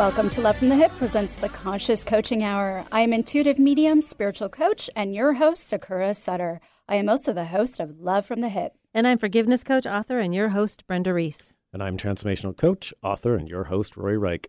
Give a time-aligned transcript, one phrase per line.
[0.00, 2.86] Welcome to Love from the Hip presents the Conscious Coaching Hour.
[2.90, 6.58] I am intuitive medium, spiritual coach, and your host, Sakura Sutter.
[6.88, 8.72] I am also the host of Love from the Hip.
[8.94, 11.52] And I'm forgiveness coach, author, and your host, Brenda Reese.
[11.74, 14.48] And I'm transformational coach, author, and your host, Rory Reich.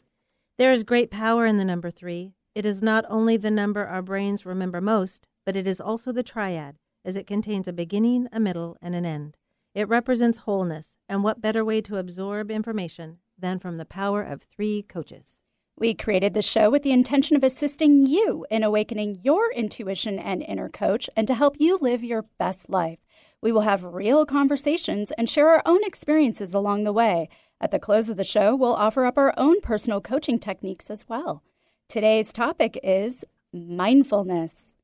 [0.57, 2.33] There is great power in the number three.
[2.55, 6.23] It is not only the number our brains remember most, but it is also the
[6.23, 9.36] triad, as it contains a beginning, a middle, and an end.
[9.75, 14.43] It represents wholeness, and what better way to absorb information than from the power of
[14.43, 15.41] three coaches?
[15.82, 20.44] We created the show with the intention of assisting you in awakening your intuition and
[20.44, 22.99] inner coach and to help you live your best life.
[23.41, 27.30] We will have real conversations and share our own experiences along the way.
[27.59, 31.09] At the close of the show, we'll offer up our own personal coaching techniques as
[31.09, 31.41] well.
[31.90, 34.76] Today's topic is mindfulness.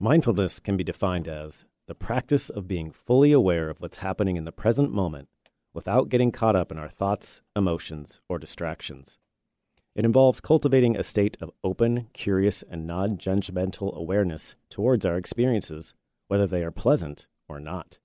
[0.00, 4.46] Mindfulness can be defined as the practice of being fully aware of what's happening in
[4.46, 5.28] the present moment
[5.74, 9.18] without getting caught up in our thoughts, emotions, or distractions.
[9.94, 15.94] It involves cultivating a state of open, curious, and non judgmental awareness towards our experiences,
[16.26, 17.98] whether they are pleasant or not.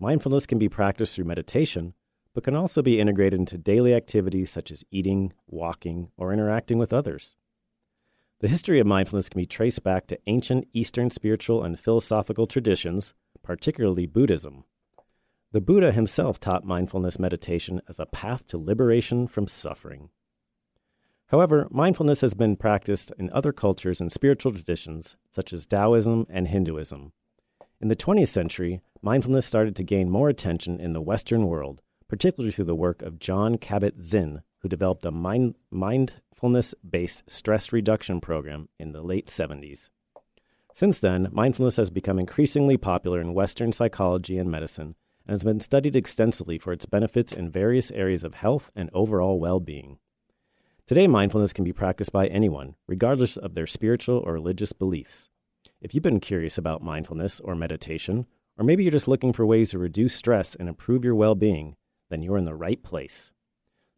[0.00, 1.94] Mindfulness can be practiced through meditation,
[2.34, 6.92] but can also be integrated into daily activities such as eating, walking, or interacting with
[6.92, 7.36] others.
[8.40, 13.14] The history of mindfulness can be traced back to ancient Eastern spiritual and philosophical traditions,
[13.44, 14.64] particularly Buddhism.
[15.52, 20.08] The Buddha himself taught mindfulness meditation as a path to liberation from suffering.
[21.32, 26.46] However, mindfulness has been practiced in other cultures and spiritual traditions, such as Taoism and
[26.46, 27.12] Hinduism.
[27.80, 32.52] In the 20th century, mindfulness started to gain more attention in the Western world, particularly
[32.52, 38.68] through the work of Jon Kabat-Zinn, who developed a mind, mindfulness based stress reduction program
[38.78, 39.88] in the late 70s.
[40.74, 44.96] Since then, mindfulness has become increasingly popular in Western psychology and medicine
[45.26, 49.40] and has been studied extensively for its benefits in various areas of health and overall
[49.40, 49.96] well being.
[50.86, 55.28] Today, mindfulness can be practiced by anyone, regardless of their spiritual or religious beliefs.
[55.80, 58.26] If you've been curious about mindfulness or meditation,
[58.58, 61.76] or maybe you're just looking for ways to reduce stress and improve your well being,
[62.10, 63.30] then you're in the right place.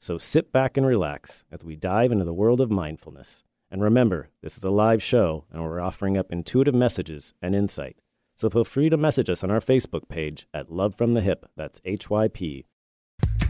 [0.01, 3.43] So sit back and relax as we dive into the world of mindfulness.
[3.71, 7.97] And remember, this is a live show, and we're offering up intuitive messages and insight
[8.37, 11.47] so feel free to message us on our Facebook page at Love from the Hip.
[11.57, 12.67] That's H Y P.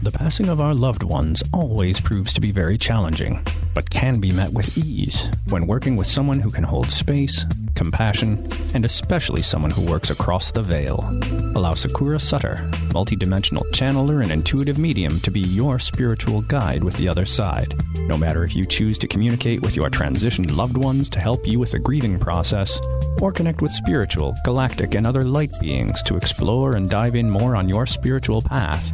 [0.03, 4.31] The passing of our loved ones always proves to be very challenging, but can be
[4.31, 9.71] met with ease when working with someone who can hold space, compassion, and especially someone
[9.71, 10.99] who works across the veil.
[11.55, 17.07] Allow Sakura Sutter, multidimensional channeler and intuitive medium, to be your spiritual guide with the
[17.07, 17.73] other side.
[18.01, 21.59] No matter if you choose to communicate with your transitioned loved ones to help you
[21.59, 22.79] with the grieving process,
[23.21, 27.55] or connect with spiritual, galactic, and other light beings to explore and dive in more
[27.55, 28.93] on your spiritual path,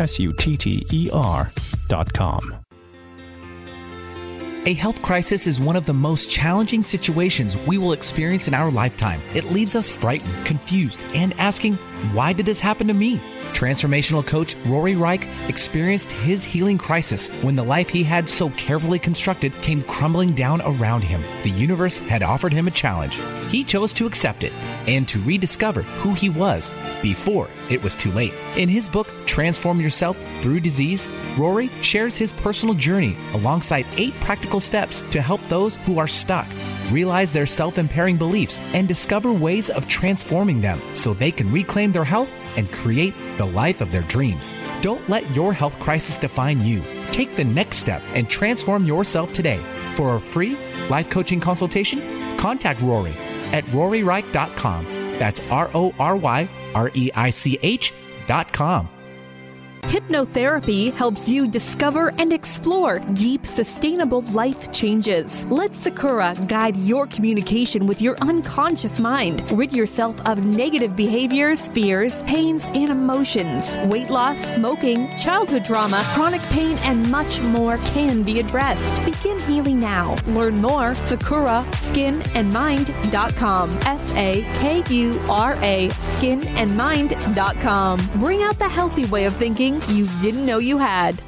[0.00, 1.50] S U T T E R
[1.88, 2.56] dot com.
[4.66, 8.70] A health crisis is one of the most challenging situations we will experience in our
[8.70, 9.20] lifetime.
[9.34, 11.78] It leaves us frightened, confused, and asking,
[12.12, 13.20] why did this happen to me?
[13.52, 18.98] Transformational coach Rory Reich experienced his healing crisis when the life he had so carefully
[18.98, 21.22] constructed came crumbling down around him.
[21.42, 23.20] The universe had offered him a challenge.
[23.48, 24.52] He chose to accept it
[24.88, 28.34] and to rediscover who he was before it was too late.
[28.56, 34.60] In his book, Transform Yourself Through Disease, Rory shares his personal journey alongside eight practical
[34.60, 36.46] steps to help those who are stuck
[36.90, 41.92] realize their self impairing beliefs and discover ways of transforming them so they can reclaim
[41.92, 44.54] their health and create the life of their dreams.
[44.80, 46.82] Don't let your health crisis define you.
[47.10, 49.60] Take the next step and transform yourself today.
[49.96, 50.56] For a free
[50.88, 52.00] life coaching consultation,
[52.36, 53.14] contact Rory
[53.52, 54.84] at roryreich.com.
[55.18, 58.88] That's R O R Y R E I C H.com.
[59.84, 65.44] Hypnotherapy helps you discover and explore deep, sustainable life changes.
[65.46, 69.48] Let Sakura guide your communication with your unconscious mind.
[69.52, 73.76] Rid yourself of negative behaviors, fears, pains, and emotions.
[73.86, 79.04] Weight loss, smoking, childhood trauma, chronic pain, and much more can be addressed.
[79.04, 80.16] Begin healing now.
[80.28, 80.94] Learn more.
[80.94, 83.70] Sakura skinandmind.com.
[83.82, 88.10] S A K U R A skinandmind.com.
[88.18, 91.22] Bring out the healthy way of thinking you didn't know you had.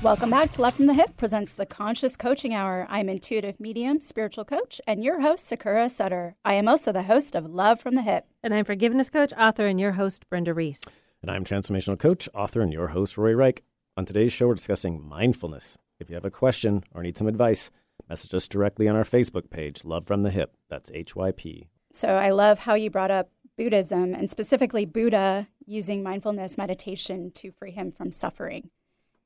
[0.00, 2.86] Welcome back to Love from the Hip presents the Conscious Coaching Hour.
[2.88, 6.36] I'm intuitive medium, spiritual coach, and your host, Sakura Sutter.
[6.44, 8.26] I am also the host of Love from the Hip.
[8.40, 10.84] And I'm forgiveness coach, author, and your host, Brenda Reese.
[11.20, 13.64] And I'm transformational coach, author, and your host, Rory Reich.
[13.96, 15.76] On today's show, we're discussing mindfulness.
[15.98, 17.68] If you have a question or need some advice,
[18.08, 20.56] message us directly on our Facebook page, Love from the Hip.
[20.70, 21.66] That's HYP.
[21.90, 27.50] So I love how you brought up Buddhism and specifically Buddha using mindfulness meditation to
[27.50, 28.70] free him from suffering.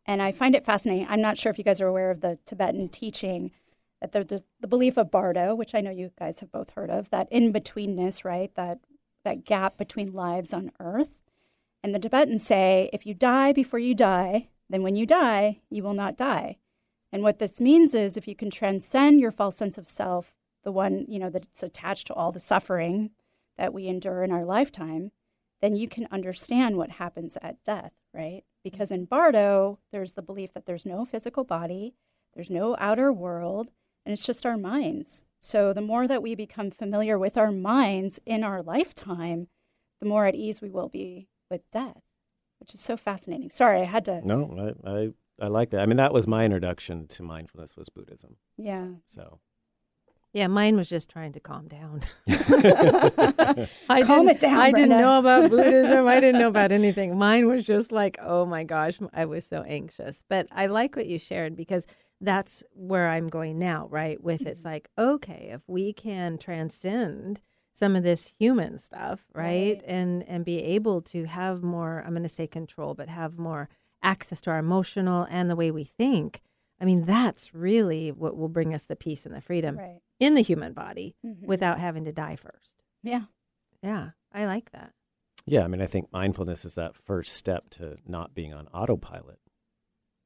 [0.06, 1.06] And I find it fascinating.
[1.08, 3.52] I'm not sure if you guys are aware of the Tibetan teaching
[4.00, 7.11] that there's the belief of Bardo, which I know you guys have both heard of,
[7.11, 8.52] that in betweenness, right?
[8.56, 8.81] That
[9.25, 11.23] that gap between lives on earth.
[11.85, 15.85] And the Tibetans say if you die before you die, then when you die, you
[15.85, 16.56] will not die.
[17.12, 20.73] And what this means is if you can transcend your false sense of self, the
[20.73, 23.11] one, you know, that's attached to all the suffering
[23.58, 25.12] that we endure in our lifetime,
[25.60, 28.43] then you can understand what happens at death, right?
[28.64, 31.94] Because in Bardo, there's the belief that there's no physical body,
[32.34, 33.70] there's no outer world,
[34.04, 35.22] and it's just our minds.
[35.40, 39.49] So the more that we become familiar with our minds in our lifetime,
[40.00, 42.02] the more at ease we will be with death,
[42.60, 43.50] which is so fascinating.
[43.50, 44.26] Sorry, I had to.
[44.26, 45.08] No, I, I,
[45.40, 45.81] I like that.
[45.81, 48.37] I mean, that was my introduction to mindfulness was Buddhism.
[48.56, 48.87] Yeah.
[49.08, 49.40] So
[50.32, 52.00] Yeah, mine was just trying to calm down.
[53.88, 54.58] I Calm it down.
[54.58, 56.08] I didn't know about Buddhism.
[56.08, 57.19] I didn't know about anything.
[57.19, 60.23] Mine was just like, oh my gosh, I was so anxious.
[60.29, 61.87] But I like what you shared because
[62.20, 64.23] that's where I'm going now, right?
[64.23, 64.70] With it's mm-hmm.
[64.70, 67.40] like, okay, if we can transcend
[67.75, 69.43] some of this human stuff, right?
[69.44, 69.82] Right.
[69.87, 73.69] And and be able to have more, I'm going to say control, but have more
[74.02, 76.40] access to our emotional and the way we think.
[76.82, 80.00] I mean, that's really what will bring us the peace and the freedom Right.
[80.19, 81.46] in the human body Mhm.
[81.46, 82.73] without having to die first.
[83.02, 83.26] Yeah.
[83.82, 84.93] Yeah, I like that.
[85.46, 89.40] yeah, I mean, I think mindfulness is that first step to not being on autopilot,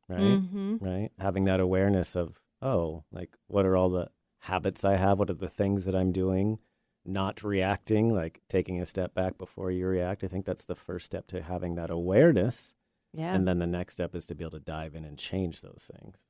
[0.09, 0.21] right?
[0.21, 0.77] Mm-hmm.
[0.79, 1.11] Right?
[1.19, 4.11] Having that awareness of, oh, like what are all the
[4.41, 5.19] habits I have?
[5.19, 6.59] What are the things that I'm doing?
[7.05, 10.23] Not reacting, like taking a step back before you react.
[10.25, 12.75] I think that's the first step to having that awareness.
[13.13, 13.35] Yeah.
[13.35, 15.91] And then the next step is to be able to dive in and change those
[15.95, 16.25] things.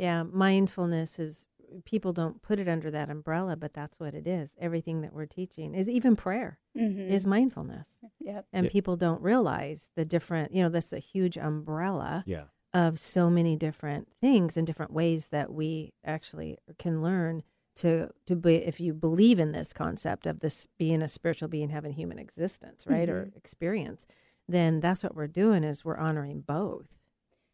[0.00, 1.46] Yeah, mindfulness is
[1.84, 4.56] people don't put it under that umbrella, but that's what it is.
[4.60, 7.10] Everything that we're teaching is even prayer Mm-hmm.
[7.12, 7.88] is mindfulness.
[8.20, 8.46] Yep.
[8.52, 8.70] And Yeah.
[8.72, 12.44] people don't realize the different, you know, that's a huge umbrella Yeah.
[12.72, 17.42] of so many different things and different ways that we actually can learn
[17.76, 21.70] to to be if you believe in this concept of this being a spiritual being
[21.70, 24.06] having human existence right or experience
[24.48, 26.86] then that's what we're doing is we're honoring both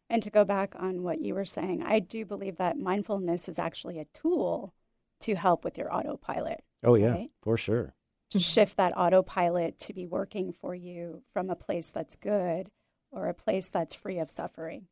[0.09, 3.59] And to go back on what you were saying, I do believe that mindfulness is
[3.59, 4.73] actually a tool
[5.21, 7.31] to help with your autopilot, Oh, yeah, Right.
[7.41, 7.93] for sure.
[8.29, 12.69] to shift that autopilot to be working for you from a place that's good
[13.11, 14.87] or a place that's free of suffering.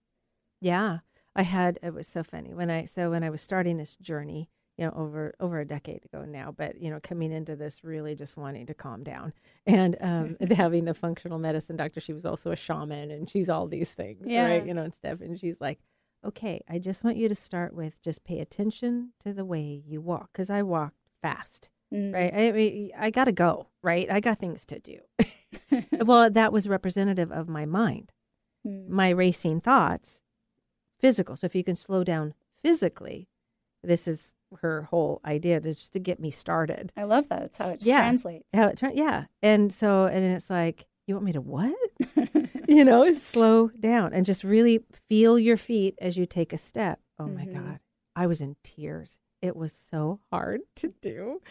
[0.61, 0.99] yeah
[1.35, 4.49] i had it was so funny when i so when i was starting this journey
[4.77, 8.13] you know over over a decade ago now but you know coming into this really
[8.15, 9.31] just wanting to calm down
[9.65, 13.67] and um having the functional medicine doctor she was also a shaman and she's all
[13.67, 14.45] these things Yeah.
[14.47, 15.21] right you know and stuff.
[15.21, 15.79] And she's like
[16.25, 20.01] okay i just want you to start with just pay attention to the way you
[20.01, 22.13] walk because i walk fast Mm.
[22.13, 24.09] right I, I i gotta go right?
[24.11, 24.97] I got things to do.
[26.03, 28.11] Well that was representative of my mind
[28.67, 28.89] Mm.
[28.89, 30.21] my racing thoughts
[30.99, 31.35] physical.
[31.35, 33.29] So if you can slow down physically
[33.83, 37.39] this is her whole idea just to get me started I love that.
[37.41, 37.99] That's how it Yeah.
[38.01, 38.45] translates.
[38.53, 41.75] how it turn yeah and so and then it's like you want me to what
[42.67, 46.99] you know slow down and just really feel your feet as you take a step
[47.19, 47.53] oh my Mhm.
[47.53, 47.79] god
[48.15, 51.41] i was in tears it was so hard to do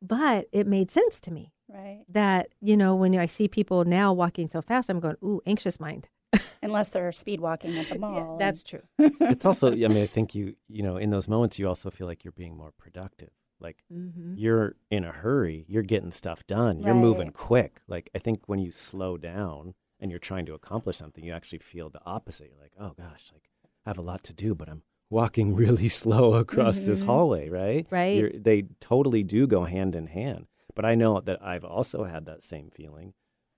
[0.00, 2.04] but it made sense to me right.
[2.08, 5.78] that you know when i see people now walking so fast i'm going ooh anxious
[5.78, 6.08] mind
[6.62, 8.36] Unless they're speed walking at the mall.
[8.38, 11.58] Yeah, that's true it's also i mean i think you you know in those moments
[11.58, 14.34] you also feel like you're being more productive like mm-hmm.
[14.36, 18.58] you're in a hurry you're getting stuff done you're moving quick like i think when
[18.58, 22.60] you slow down and you're trying to accomplish something you actually feel the opposite you're
[22.60, 23.44] like oh gosh like
[23.86, 27.06] i have a lot to do but i'm walking really slow across this Mhm.
[27.06, 28.16] hallway right Right.
[28.18, 32.24] You're, they totally do go hand in hand but i know that i've also had
[32.26, 33.12] that same feeling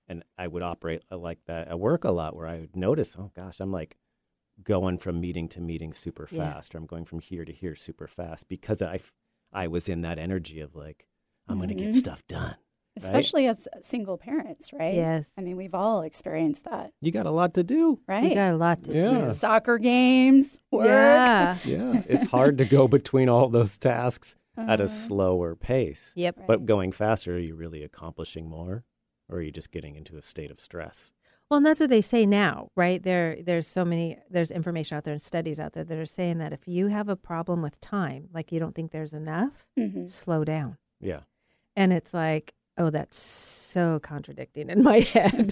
[0.07, 3.15] and i would operate uh, like that at work a lot where i would notice
[3.17, 3.97] oh gosh i'm like
[4.63, 6.39] going from meeting to meeting super Yes.
[6.39, 8.99] fast or i'm going from here to here super fast because I,
[9.51, 11.07] I was in that energy of like
[11.49, 12.55] i'm going to get stuff done
[12.97, 14.93] Especially as single parents, right?
[14.95, 15.33] Yes.
[15.37, 18.23] I mean, we've all experienced that, you got a lot to do right?
[18.29, 19.25] You got a lot to Yeah.
[19.27, 19.31] do.
[19.33, 20.85] Soccer games, work.
[20.85, 21.57] Yeah.
[21.65, 24.83] yeah it's hard to go between all those tasks at Uh-huh.
[24.83, 26.39] a slower pace Yep.
[26.47, 28.85] but going faster are you really accomplishing more
[29.29, 31.89] or are you just getting into a state of stress Well, Well, and that's what
[31.89, 33.01] they say now, right?
[33.03, 36.37] There, there's so many, there's information out there and studies out there that are saying
[36.39, 40.09] that if you have a problem with time, like you don't think there's enough, Mhm.
[40.09, 40.77] slow down.
[40.99, 41.21] Yeah.
[41.75, 45.51] And it's like, oh, that's so contradicting in my head.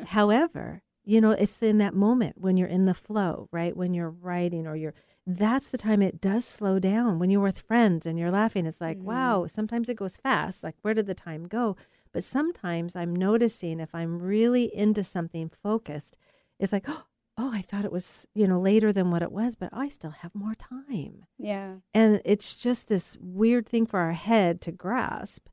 [0.08, 3.74] However, you know, it's in that moment when you're in the flow, right?
[3.76, 4.94] When you're writing or you're,
[5.26, 7.18] that's the time it does slow down.
[7.18, 10.64] When you're with friends and you're laughing, it's like, wow, sometimes it goes fast.
[10.64, 11.76] Like, where did the time go?
[12.12, 16.16] But sometimes I'm noticing if I'm really into something focused,
[16.58, 16.86] it's like,
[17.38, 20.10] oh, I thought it was, you know, later than what it was, but I still
[20.10, 21.24] have more time.
[21.38, 21.76] yeah.
[21.94, 25.46] And it's just this weird thing for our head to grasp.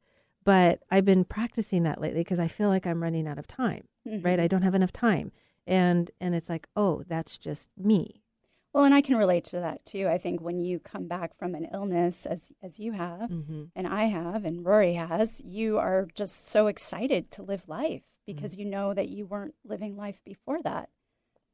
[0.43, 3.87] But I've been practicing that lately because I feel like I'm running out of time,
[4.05, 4.23] right?
[4.23, 4.41] Mm-hmm.
[4.41, 5.31] I don't have enough time.
[5.65, 8.21] And and it's like, oh, that's just me.
[8.75, 10.09] Well, and I can relate to that too.
[10.09, 13.63] I think when you come back from an illness, as as you have, Mm-hmm.
[13.75, 18.35] and I have, and Rory has, you are just so excited to live life Mm-hmm.
[18.35, 20.89] because you know that you weren't living life before that.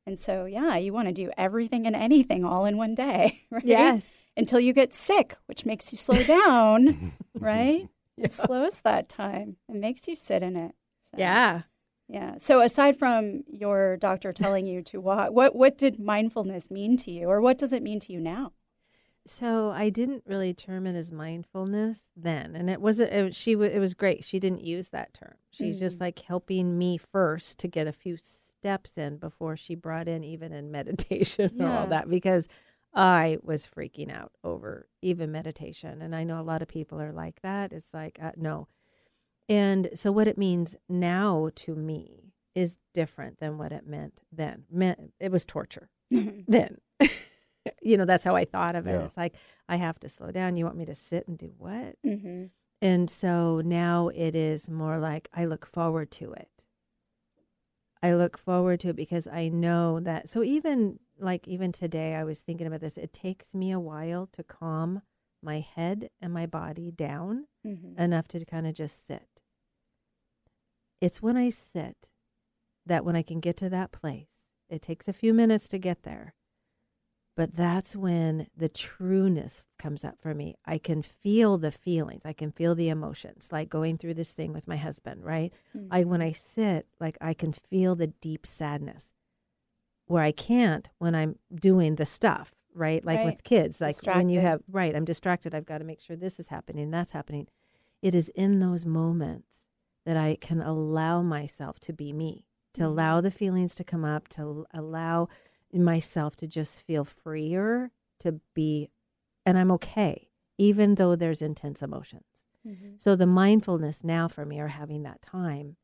[0.08, 3.64] And so, yeah, you want to do everything and anything all in one day, right?
[3.64, 4.10] Yes.
[4.36, 7.88] Until you get sick, which makes you slow down, right?
[8.18, 9.58] It slows that time.
[9.70, 10.74] It makes you sit in it.
[11.12, 11.62] So, Yeah.
[12.12, 12.36] Yeah.
[12.40, 17.12] So aside from your doctor telling you to walk, what what did mindfulness mean to
[17.12, 18.52] you, or what does it mean to you now?
[19.26, 23.14] So I didn't really term it as mindfulness then, and it wasn't.
[23.14, 24.26] It, was- she it was great.
[24.26, 25.36] She didn't use that term.
[25.52, 30.08] She's just like helping me first to get a few steps in before she brought
[30.08, 31.80] in even in meditation or Yeah.
[31.80, 32.48] all that because
[32.94, 37.14] I was freaking out over even meditation, and I know a lot of people are
[37.14, 37.72] like that.
[37.72, 38.68] It's like uh, no,
[39.50, 44.66] and so what it means now to me is different than what it meant then.
[45.20, 46.78] It was torture then.
[47.82, 48.92] you know, that's how I thought of it.
[48.92, 49.04] Yeah.
[49.06, 49.36] It's like,
[49.70, 50.58] I have to slow down.
[50.58, 51.96] You want me to sit and do what?
[52.06, 52.46] Mm-hmm.
[52.82, 56.50] And so now it is more like I look forward to it.
[58.04, 60.30] I look forward to it because I know that.
[60.30, 62.98] So even like even today, I was thinking about this.
[62.98, 65.04] It takes me a while to calm
[65.44, 68.02] my head and my body down Mm-hmm.
[68.02, 69.31] enough to kind of just sit.
[71.02, 72.10] It's when I sit
[72.86, 76.04] that when I can get to that place, it takes a few minutes to get
[76.04, 76.36] there.
[77.36, 80.56] But that's when the trueness comes up for me.
[80.66, 82.26] I can feel the feelings.
[82.26, 85.52] I can feel the emotions, like going through this thing with my husband, right?
[85.76, 85.88] Mm.
[85.90, 89.14] I when I sit, like I can feel the deep sadness
[90.06, 93.04] where I can't when I'm doing the stuff, right?
[93.04, 93.26] Like Right.
[93.26, 95.56] with kids, like when you have right, I'm distracted.
[95.56, 97.48] I've got to make sure this is happening, that's happening.
[98.02, 99.64] It is in those moments
[100.06, 104.28] that I can allow myself to be me, to allow the feelings to come up,
[104.30, 105.28] to allow
[105.74, 108.90] myself to just feel freer, to be,
[109.46, 112.48] and I'm okay, even though there's intense emotions.
[112.68, 112.94] Mm-hmm.
[112.98, 115.78] So the mindfulness now for me are having that time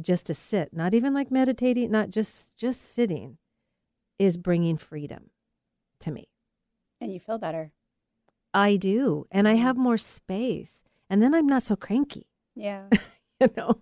[0.00, 3.38] just to sit, not even like meditating, not just just sitting,
[4.18, 5.30] is bringing freedom
[6.00, 6.28] to me.
[7.00, 7.72] And you feel better.
[8.52, 12.26] I do, and I have more space, and then I'm not so cranky.
[12.54, 12.88] Yeah.
[13.48, 13.80] You know.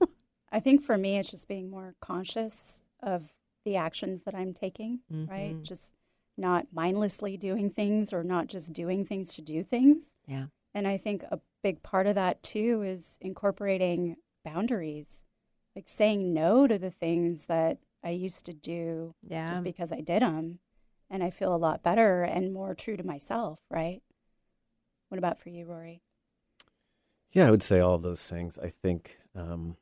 [0.51, 3.35] I think for me, it's just being more conscious of
[3.65, 5.55] the actions that I'm taking, right?
[5.57, 5.63] Mhm.
[5.65, 5.93] Just
[6.37, 10.15] not mindlessly doing things or not just doing things to do things.
[10.27, 10.47] Yeah.
[10.73, 15.25] And I think a big part of that too is incorporating boundaries,
[15.75, 19.49] like saying no to the things that I used to do Yeah.
[19.49, 20.61] just because I did them.
[21.11, 24.03] And I feel a lot better and more true to myself, right?
[25.09, 26.01] What about for you, Rory?
[27.33, 28.59] Yeah, I would say all of those things.
[28.59, 29.77] I think um,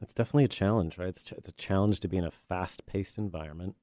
[0.00, 1.08] it's definitely a challenge, right?
[1.08, 3.76] It's, ch- it's a challenge to be in a fast paced environment.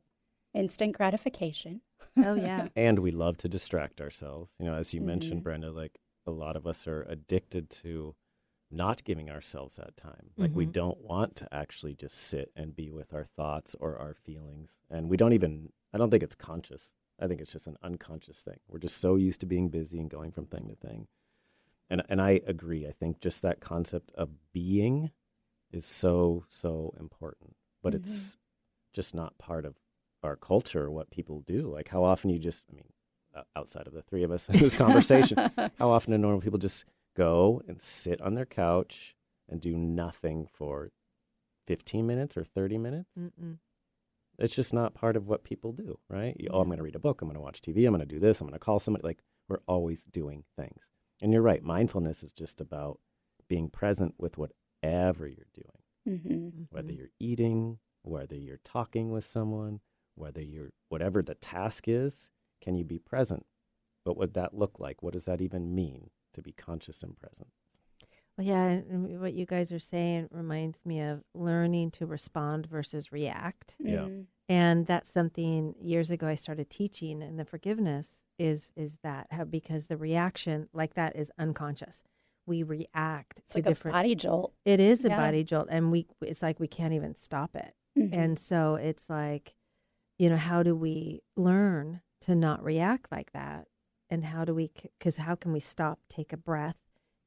[0.53, 1.81] Instant gratification.
[2.17, 2.67] Oh yeah.
[2.75, 4.51] And we love to distract ourselves.
[4.59, 5.43] You know, as you mentioned, Mhm.
[5.43, 8.15] Brenda, like a lot of us are addicted to
[8.71, 10.31] not giving ourselves that time.
[10.37, 10.73] Like we Mhm.
[10.73, 14.77] don't want to actually just sit and be with our thoughts or our feelings.
[14.89, 16.93] And we don't even, I don't think it's conscious.
[17.19, 18.59] I think it's just an unconscious thing.
[18.67, 21.07] We're just so used to being busy and going from thing to thing.
[21.89, 22.87] And, and I agree.
[22.87, 25.11] I think just that concept of being
[25.71, 27.55] is so, so important.
[27.81, 28.39] But it's mm-hmm.
[28.93, 29.75] just not part of
[30.23, 31.71] our culture, what people do.
[31.73, 32.85] Like how often you just, I mean,
[33.55, 35.37] outside of the three of us in this conversation,
[35.79, 39.15] how often do normal people just go and sit on their couch
[39.47, 40.89] and do nothing for
[41.67, 43.17] 15 minutes or 30 minutes?
[43.17, 43.57] Mm-mm.
[44.37, 46.35] It's just not part of what people do, right?
[46.39, 47.21] You, oh, I'm going to read a book.
[47.21, 47.85] I'm going to watch TV.
[47.85, 48.39] I'm going to do this.
[48.39, 49.05] I'm going to call somebody.
[49.05, 49.19] Like
[49.49, 50.81] we're always doing things.
[51.21, 51.63] And you're right.
[51.63, 52.99] Mindfulness is just about
[53.47, 56.63] being present with whatever you're doing, mm-hmm.
[56.69, 59.81] whether you're eating, whether you're talking with someone,
[60.15, 62.29] whether you're whatever the task is.
[62.61, 63.45] Can you be present?
[64.03, 65.01] What would that look like?
[65.01, 67.49] What does that even mean to be conscious and present?
[68.37, 73.11] Well, yeah, and what you guys are saying reminds me of learning to respond versus
[73.11, 73.75] react.
[73.79, 73.97] Yeah.
[73.97, 74.25] Mm.
[74.49, 79.43] And that's something years ago I started teaching and the forgiveness is is that how
[79.43, 82.03] because the reaction like that is unconscious.
[82.47, 84.53] We react It's to like different a body jolt.
[84.65, 85.17] It is a Yeah.
[85.17, 87.75] body jolt and we it's like we can't even stop it.
[87.97, 88.09] Mhm.
[88.13, 89.55] And so it's like,
[90.17, 93.67] you know, how do we learn to not react like that?
[94.09, 96.79] And how do we, because how can we stop, take a breath,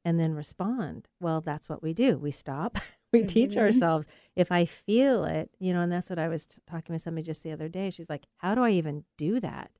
[0.04, 1.08] and then respond?
[1.20, 2.18] Well, that's what we do.
[2.18, 2.76] We stop,
[3.12, 3.58] we teach Mhm.
[3.58, 4.06] ourselves.
[4.34, 7.24] If I feel it, you know, and that's what I was t- talking with somebody
[7.26, 7.90] just the other day.
[7.90, 9.70] She's like, how do I even do that?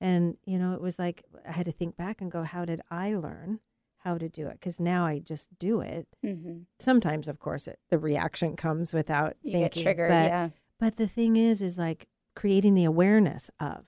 [0.00, 2.80] And, you know, it was like, I had to think back and go, how did
[2.90, 3.58] I learn
[3.98, 4.52] how to do it?
[4.52, 6.06] Because now I just do it.
[6.24, 6.66] Mhm.
[6.78, 9.62] Sometimes, of course, it, the reaction comes without You thinking.
[9.62, 10.10] get triggered.
[10.10, 10.50] but- yeah.
[10.78, 12.06] but the thing is, is like
[12.36, 13.86] creating the awareness of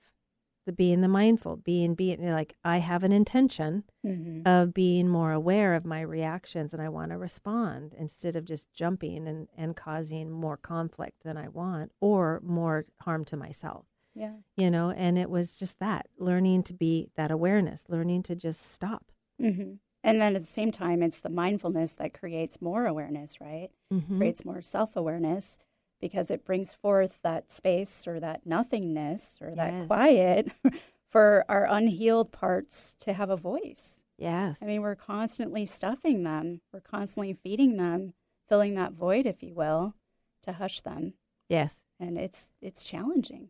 [0.65, 4.45] the being the mindful, being being like I have an intention Mhm.
[4.45, 8.71] of being more aware of my reactions and I want to respond instead of just
[8.73, 13.85] jumping and, and causing more conflict than I want or more harm to myself.
[14.13, 14.33] Yeah.
[14.57, 18.71] You know, and it was just that learning to be that awareness, learning to just
[18.71, 19.05] stop.
[19.39, 23.69] hmm And then at the same time, it's the mindfulness that creates more awareness, right?
[23.93, 24.17] Mhm.
[24.17, 25.57] Creates more self awareness
[26.01, 30.51] because it brings forth that space or that nothingness or that quiet
[31.09, 34.01] for our unhealed parts to have a voice.
[34.17, 34.59] Yes.
[34.61, 38.13] I mean, we're constantly stuffing them, we're constantly feeding them,
[38.49, 39.95] filling that void, if you will,
[40.43, 41.13] to hush them.
[41.47, 41.85] yes.
[41.99, 43.49] And it's it's challenging.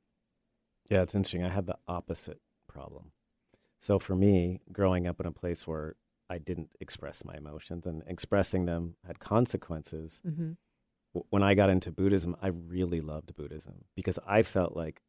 [0.89, 1.43] Yeah, it's interesting.
[1.46, 3.12] I had the opposite problem.
[3.79, 5.96] So for me, growing up in a place where
[6.29, 10.51] I didn't express my emotions and expressing them had consequences, Mm-hmm.
[11.30, 15.01] When I got into Buddhism, I really loved Buddhism because I felt like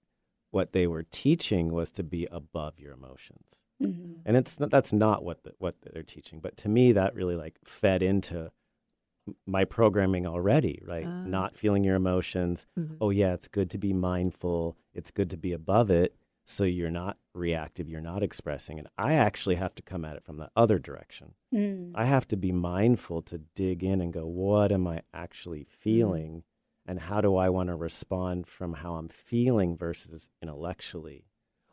[0.51, 3.61] what they were teaching was to be above your emotions.
[3.83, 7.15] hmm And it's not, that's not what the, what they're teaching, but to me that
[7.15, 8.51] really like fed into
[9.47, 11.07] my programming already, right?
[11.07, 11.25] Ah.
[11.25, 12.67] Not feeling your emotions.
[12.79, 12.95] Mm-hmm.
[13.01, 14.77] Oh yeah, it's good to be mindful.
[14.95, 18.79] It's good to be above it so you're not reactive, you're not expressing.
[18.79, 21.35] And I actually have to come at it from the other direction.
[21.55, 25.67] mm I have to be mindful to dig in and go, what am I actually
[25.69, 26.43] feeling?
[26.87, 31.27] And how do I want to respond from how I'm feeling versus intellectually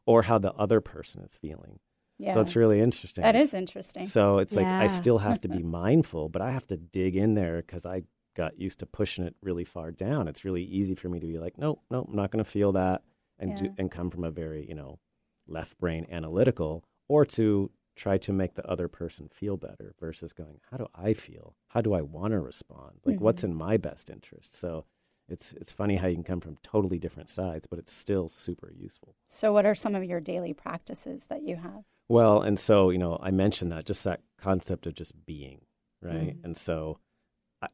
[0.05, 1.79] or how the other person is feeling?
[2.19, 2.33] Yeah.
[2.33, 3.23] So it's really interesting.
[3.23, 4.05] That is interesting.
[4.05, 7.33] So it's like I still have to be mindful, but I have to dig in
[7.33, 8.03] there because I
[8.35, 10.27] got used to pushing it really far down.
[10.27, 12.73] It's really easy for me to be like, nope, nope, I'm not going to feel
[12.73, 13.01] that,
[13.39, 14.99] and do, and come from a very you know
[15.47, 20.59] left brain analytical, or to try to make the other person feel better versus going,
[20.71, 21.55] how do I feel?
[21.69, 22.99] How do I want to respond?
[23.03, 23.49] Like what's Mhm.
[23.49, 24.55] in my best interest?
[24.55, 24.85] So.
[25.31, 28.73] It's, it's funny how you can come from totally different sides, but it's still super
[28.75, 29.13] useful.
[29.27, 31.83] So, what are some of your daily practices that you have?
[32.07, 35.61] Well, and so, you know, I mentioned that just that concept of just being,
[36.01, 36.35] right?
[36.35, 36.43] Mhm.
[36.45, 36.97] And so,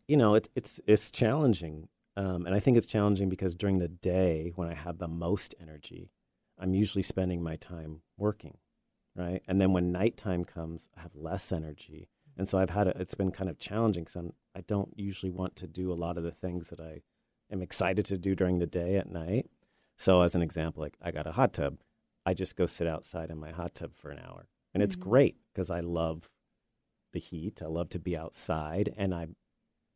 [0.06, 3.88] you know, it's it's it's challenging, um, and I think it's challenging because during the
[3.88, 6.12] day when I have the most energy,
[6.58, 8.58] I'm usually spending my time working,
[9.16, 9.42] right?
[9.48, 13.16] And then when nighttime comes, I have less energy, and so I've had a, it's
[13.16, 16.32] been kind of challenging because I don't usually want to do a lot of the
[16.32, 17.02] things that I
[17.52, 19.50] am excited to do during the day at night.
[19.98, 21.78] So, as an example, like I got a hot tub.
[22.26, 24.48] I just go sit outside in my hot tub for an hour.
[24.74, 25.02] And it's Mhm.
[25.02, 26.30] great because I love
[27.14, 27.62] the heat.
[27.62, 29.28] I love to be outside and I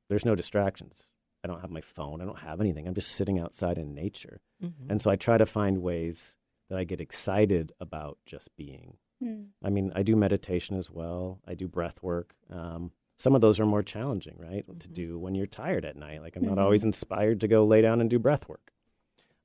[0.10, 1.08] there's no distractions.
[1.44, 2.22] I don't have my phone.
[2.22, 2.88] I don't have anything.
[2.88, 4.42] I'm just sitting outside in nature.
[4.64, 4.92] Mm-hmm.
[4.92, 6.36] And so I try to find ways
[6.70, 8.98] that I get excited about just being.
[9.24, 9.48] Mm.
[9.64, 11.40] I mean, I do meditation as well.
[11.48, 12.36] I do breath work.
[12.50, 14.94] Um, some of those are more challenging, right, to Mhm.
[14.94, 16.22] do when you're tired at night.
[16.22, 16.62] Like I'm not Mhm.
[16.62, 18.72] always inspired to go lay down and do breath work,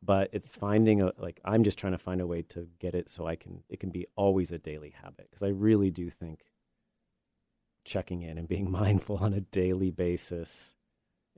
[0.03, 3.09] but it's finding a like I'm just trying to find a way to get it
[3.09, 6.45] so I can it can be always a daily habit because I really do think
[7.85, 8.71] checking in and being
[9.11, 10.75] mindful on a daily basis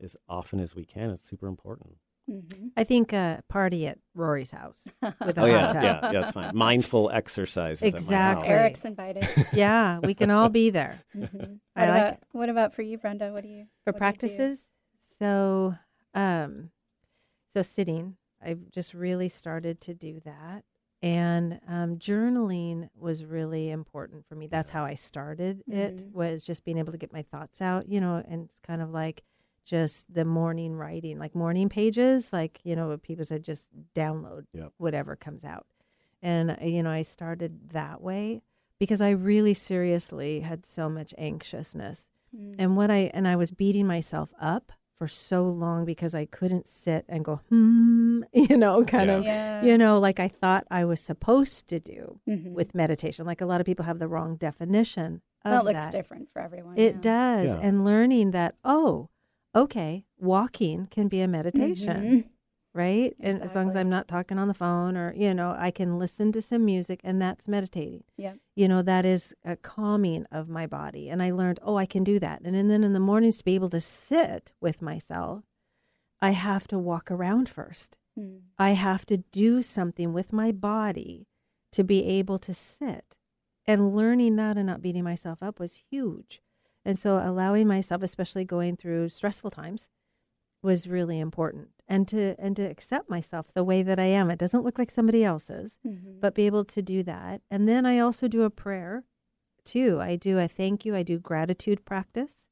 [0.02, 1.96] as often as we can is super important.
[2.26, 4.88] hmm I think a party at Rory's house
[5.24, 5.82] with a oh hot yeah, tub.
[5.82, 6.50] yeah, yeah, that's fine.
[6.54, 8.48] Mindful exercises at my Exactly.
[8.48, 8.50] house.
[8.50, 9.28] Eric's invited.
[9.54, 11.00] Yeah, we can all be there.
[11.16, 11.60] Mhm.
[11.76, 13.32] I What like about, what about for you, Brenda?
[13.32, 14.64] What do you for what do you practices.
[15.18, 15.74] So,
[16.14, 16.70] um,
[17.52, 20.64] so sitting, I've just really started to do that,
[21.02, 24.46] and um, journaling was really important for me.
[24.46, 25.62] That's how I started.
[25.68, 26.12] It Mhm.
[26.12, 28.90] was just being able to get my thoughts out, you know, and it's kind of
[28.90, 29.22] like
[29.66, 34.72] just the morning writing, like morning pages, like you know, people said just download Yep.
[34.78, 35.66] whatever comes out,
[36.22, 38.40] and uh, you know, I started that way
[38.78, 42.56] because I really seriously had so much anxiousness Mm.
[42.58, 46.66] and what I and I was beating myself up for so long because I couldn't
[46.66, 49.16] sit and go hmm, you know, kind Yeah.
[49.16, 49.62] of, yeah.
[49.62, 52.52] you know, like I thought I was supposed to do Mhm.
[52.52, 53.26] with meditation.
[53.26, 55.92] Like a lot of people have the wrong definition of That looks that.
[55.92, 56.76] different for everyone.
[56.78, 57.00] It yeah.
[57.00, 57.54] does.
[57.54, 57.60] Yeah.
[57.62, 59.08] And learning that, oh,
[59.56, 62.28] okay, walking can be a meditation, Mhm.
[62.74, 63.16] right?
[63.18, 65.98] And as long as I'm not talking on the phone or, you know, I can
[65.98, 68.04] listen to some music and that's meditating.
[68.18, 68.34] Yeah.
[68.54, 71.08] You know, that is a calming of my body.
[71.08, 72.42] And I learned, oh, I can do that.
[72.44, 75.44] And, and then in the mornings to be able to sit with myself,
[76.20, 77.96] I have to walk around first.
[78.18, 78.40] Mm.
[78.58, 81.28] I have to do something with my body
[81.72, 83.16] to be able to sit.
[83.66, 86.40] And learning that and not beating myself up was huge.
[86.86, 89.88] And so allowing myself, especially going through stressful times,
[90.62, 91.68] was really important.
[91.88, 94.30] And to and to accept myself the way that I am.
[94.30, 96.20] It doesn't look like somebody else's, Mhm.
[96.20, 97.42] but be able to do that.
[97.50, 99.04] And then I also do a prayer
[99.64, 100.00] too.
[100.00, 102.46] I do a thank you, I do gratitude practice.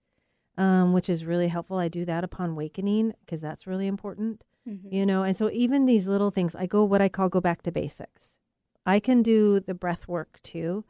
[0.56, 1.78] Um, which is really helpful.
[1.78, 4.92] I do that upon awakening because that's really important Mhm.
[4.92, 7.60] you know and so even these little things i go what i call go back
[7.62, 8.38] to basics
[8.86, 10.84] i can do the breath work too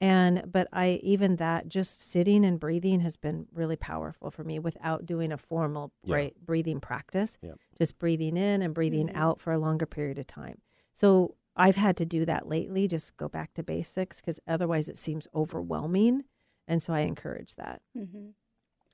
[0.00, 4.58] and but i even that just sitting and breathing has been really powerful for me
[4.58, 6.28] without doing a formal Yeah.
[6.44, 7.58] breathing practice Yep.
[7.76, 9.16] just breathing in and breathing Mhm.
[9.16, 10.60] out for a longer period of time
[10.94, 14.96] so i've had to do that lately just go back to basics because otherwise it
[14.98, 16.24] seems overwhelming
[16.66, 18.32] and so i encourage that Mhm.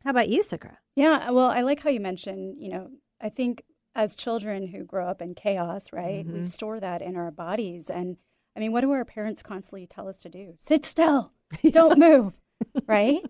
[0.04, 2.88] how about you sakura Yeah, well, I like how you mentioned, you know,
[3.20, 3.62] I think
[3.94, 6.46] as children who grow up in chaos, right, we Mhm.
[6.50, 7.90] store that in our bodies.
[7.90, 8.16] And
[8.56, 10.54] I mean, what do our parents constantly tell us to do?
[10.58, 11.32] Sit still,
[11.70, 12.38] don't move,
[12.86, 13.22] right?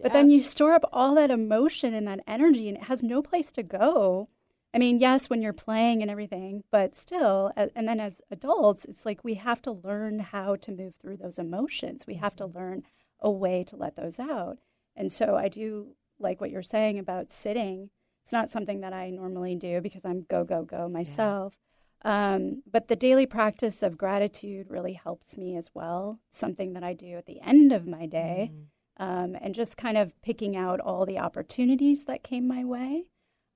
[0.00, 3.22] But then you store up all that emotion and that energy, and it has no
[3.22, 4.28] place to go.
[4.74, 9.06] I mean, yes, when you're playing and everything, but still, and then as adults, it's
[9.06, 12.06] like we have to learn how to move through those emotions.
[12.06, 12.58] We have to mm-hmm.
[12.58, 12.82] learn
[13.20, 14.58] a way to let those out.
[14.94, 17.90] And so I do like what you're saying about sitting.
[18.22, 21.56] It's not something that I normally do because I'm go, go, go myself.
[22.04, 26.20] Um, but the daily practice of gratitude really helps me as well.
[26.30, 28.52] Something that I do at the end of my day
[28.98, 33.04] um, and just kind of picking out all the opportunities that came my way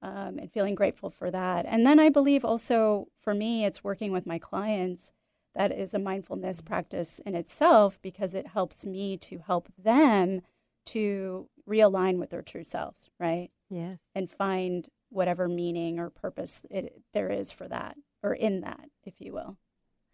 [0.00, 1.66] um, and feeling grateful for that.
[1.68, 5.12] And then I believe also for me, it's working with my clients
[5.54, 10.40] that is a mindfulness practice in itself because it helps me to help them
[10.86, 13.50] to realign with their true selves, right?
[13.70, 18.88] yes And find whatever meaning or purpose it, there is for that or in that,
[19.04, 19.56] if you will.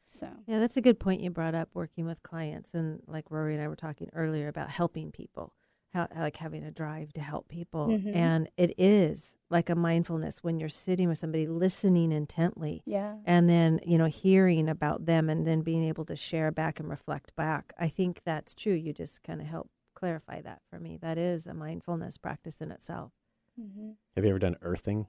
[0.07, 2.75] So, Yeah, that's a good point you brought up working with clients.
[2.75, 5.55] And like Rory and I were talking earlier about helping people,
[5.93, 7.89] how, how like having a drive to help people.
[7.89, 8.15] Mhm.
[8.15, 13.17] And it is like a mindfulness when you're sitting with somebody, listening intently, yeah.
[13.25, 16.89] and then, you know, hearing about them and then being able to share back and
[16.89, 17.73] reflect back.
[17.79, 18.75] I think that's true.
[18.75, 20.97] You just kind of help clarify that for me.
[20.99, 23.13] That is a mindfulness practice in itself.
[23.59, 25.07] hmm Have you ever done earthing?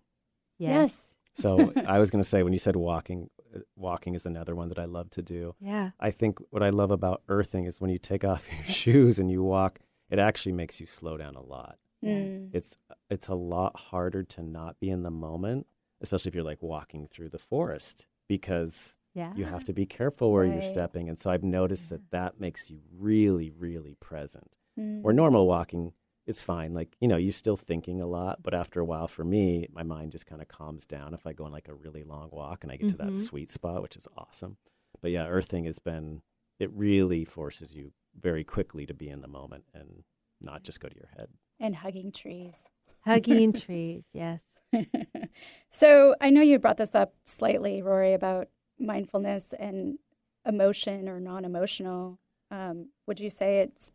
[0.58, 1.16] Yes.
[1.36, 4.70] So I was going to say when you said walking, uh, walking is another one
[4.70, 5.56] that I love to do.
[5.60, 5.92] Yeah.
[6.00, 9.30] I think what I love about earthing is when you take off your shoes and
[9.32, 11.78] you walk, it actually makes you slow down a lot.
[12.04, 12.50] Mm.
[12.54, 12.78] It's
[13.10, 15.66] it's a lot harder to not be in the moment,
[16.02, 19.34] especially if you're like walking through the forest because Yeah.
[19.36, 21.10] you have to be careful where you're stepping.
[21.10, 24.58] And so I've noticed that that makes you really really present.
[24.80, 25.02] Mm.
[25.02, 25.94] Where normal walking
[26.26, 26.74] is fine.
[26.74, 29.84] Like, you know, you're still thinking a lot, but after a while for me, my
[29.84, 32.64] mind just kind of calms down if I go on like a really long walk
[32.64, 33.18] and I get to that Mhm.
[33.18, 34.58] sweet spot, which is awesome.
[35.02, 36.22] But yeah, earthing has been
[36.58, 40.04] it really forces you very quickly to be in the moment and
[40.40, 41.30] not just go to your head.
[41.60, 42.64] and hugging trees.
[43.02, 44.06] Hugging trees.
[44.14, 44.42] Yes.
[45.70, 49.98] so I know you brought this up slightly, Rory, about mindfulness and
[50.46, 52.20] emotion or non-emotional.
[52.52, 53.92] Um, would you say it's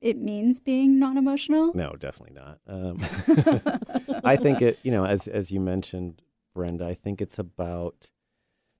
[0.00, 1.72] it means being non-emotional?
[1.74, 2.58] No, definitely not.
[2.66, 6.22] Um, I think it, you know, as as you mentioned,
[6.54, 8.10] Brenda, I think it's about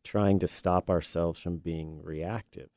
[0.04, 2.68] trying to stop ourselves from being reactive,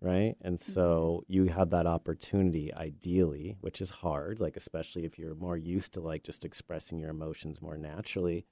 [0.00, 0.34] right?
[0.42, 5.56] And so you have that opportunity, ideally, which is hard, like especially if you're more
[5.56, 8.46] used to like just expressing your emotions more naturally,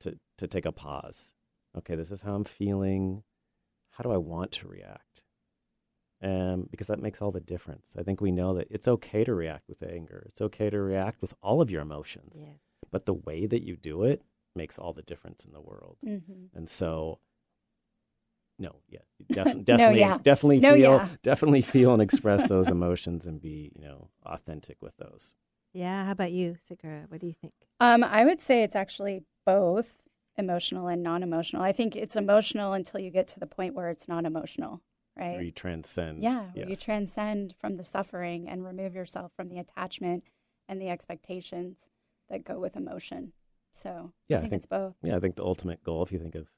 [0.00, 1.32] to to take a pause.
[1.76, 3.22] Okay, this is how I'm feeling.
[3.92, 5.21] How do I want to react?
[6.22, 7.94] Um, because that makes all the difference.
[7.98, 10.24] I think we know that it's okay to react with anger.
[10.28, 12.56] It's okay to react with all of your emotions, Yes.
[12.90, 14.22] but the way that you do it
[14.54, 15.96] makes all the difference in the world.
[16.06, 16.56] Mm-hmm.
[16.56, 17.18] And so,
[18.58, 20.16] no, yeah, you defi- definitely, yeah.
[20.22, 21.08] definitely No, feel, yeah.
[21.22, 25.34] definitely feel and express those emotions and be, you know, authentic with those.
[25.72, 26.04] Yeah.
[26.04, 27.06] How about you, Sakura?
[27.08, 27.54] What do you think?
[27.80, 30.02] Um, I would say it's actually both
[30.36, 31.62] emotional and non-emotional.
[31.62, 34.82] I think it's emotional until you get to the point where it's non-emotional,
[35.16, 35.32] right?
[35.32, 36.22] Where you transcend.
[36.22, 40.24] Yeah, where you transcend from the suffering and remove yourself from the attachment
[40.68, 41.90] and the expectations
[42.28, 43.32] that go with emotion.
[43.74, 44.94] So Yeah, I I think, think- it's both.
[45.02, 46.48] Yeah, I think the ultimate goal, if you think of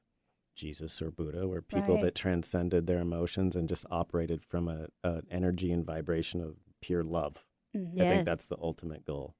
[0.56, 2.04] Jesus or Buddha, were people Right.
[2.04, 7.02] that transcended their emotions and just operated from a, an energy and vibration of pure
[7.02, 7.44] love.
[7.76, 8.00] Mhm.
[8.00, 9.34] I think that's the ultimate goal.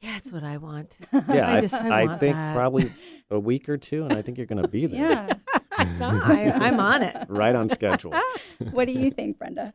[0.00, 0.96] Yeah, that's what I want.
[1.12, 2.54] Yeah, I just- I want think that.
[2.54, 2.92] probably
[3.30, 5.00] a week or two, and I think you're going to be there.
[5.10, 5.32] Yeah.
[6.00, 7.16] I, I'm on it.
[7.28, 8.12] Right on schedule.
[8.70, 9.74] what do you think, Brenda?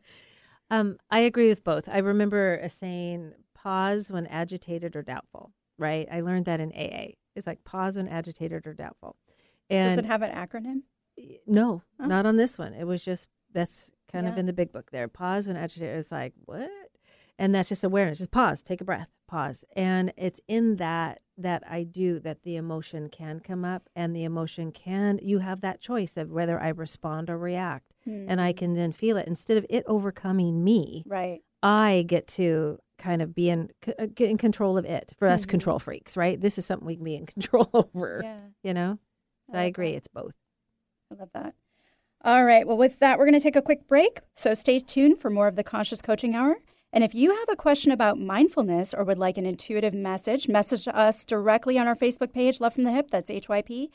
[0.70, 1.88] Um, I agree with both.
[1.88, 6.06] I remember a saying, pause when agitated or doubtful, right?
[6.10, 7.12] I learned that in AA.
[7.36, 9.16] It's like pause when agitated or doubtful.
[9.70, 10.82] And Does it have an acronym?
[11.46, 12.06] no, Oh.
[12.06, 12.74] not on this one.
[12.74, 15.08] It was just, that's kind of in the big book there.
[15.08, 15.96] Pause when agitated.
[15.98, 16.68] It's like, what?
[17.38, 18.18] And that's just awareness.
[18.18, 19.64] Just pause, take a breath, pause.
[19.76, 24.24] And it's in that that I do that the emotion can come up and the
[24.24, 27.92] emotion can, you have that choice of whether I respond or react.
[28.06, 31.04] And I can then feel it instead of it overcoming me.
[31.06, 31.40] Right.
[31.62, 35.14] I get to kind of be in uh, get in control of it.
[35.18, 35.48] For us Mhm.
[35.48, 36.38] control freaks, right?
[36.38, 38.20] This is something we can be in control over.
[38.22, 38.40] Yeah.
[38.62, 38.98] You know?
[39.50, 39.92] So I I, agree.
[39.92, 39.96] that.
[39.96, 40.34] It's both.
[41.10, 41.54] I love that.
[42.22, 42.66] All right.
[42.66, 44.20] Well, with that, we're going to take a quick break.
[44.34, 46.56] So stay tuned for more of the Conscious Coaching Hour.
[46.94, 50.86] And if you have a question about mindfulness or would like an intuitive message, message
[50.86, 53.10] us directly on our Facebook page, Love from the Hip.
[53.10, 53.90] That's HYP.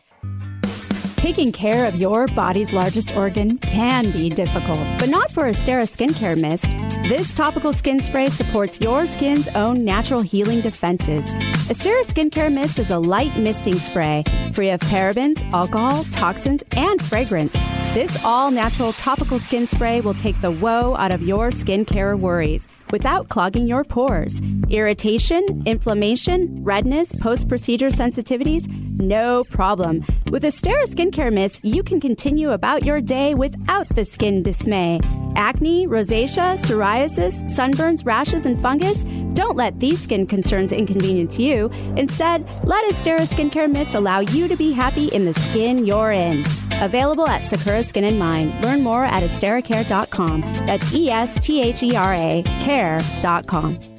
[1.16, 6.38] Taking care of your body's largest organ can be difficult, but not for Esthera Skincare
[6.40, 6.72] Mist.
[7.08, 11.32] This topical skin spray supports your skin's own natural healing defenses.
[11.72, 17.54] Esthera Skincare Mist is a light misting spray free of parabens, alcohol, toxins, and fragrance.
[17.94, 22.68] This all natural topical skin spray will take the woe out of your skincare worries
[22.92, 24.42] without clogging your pores.
[24.70, 28.68] Irritation, inflammation, redness, post procedure sensitivities,
[29.00, 30.06] no problem.
[30.30, 35.00] With Esthera Skincare Mist, you can continue about your day without the skin dismay.
[35.36, 39.04] Acne, rosacea, psoriasis, sunburns, rashes, and fungus?
[39.40, 41.70] Don't let these skin concerns inconvenience you.
[41.96, 46.44] Instead, let Esthera Skincare Mist allow you to be happy in the skin you're in.
[46.82, 48.62] Available at Sakura Skin and Mind.
[48.66, 50.42] Learn more at estheracare.com.
[50.68, 53.99] That's E S T H E R A care.com.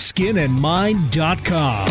[0.00, 1.88] skinandmind.com.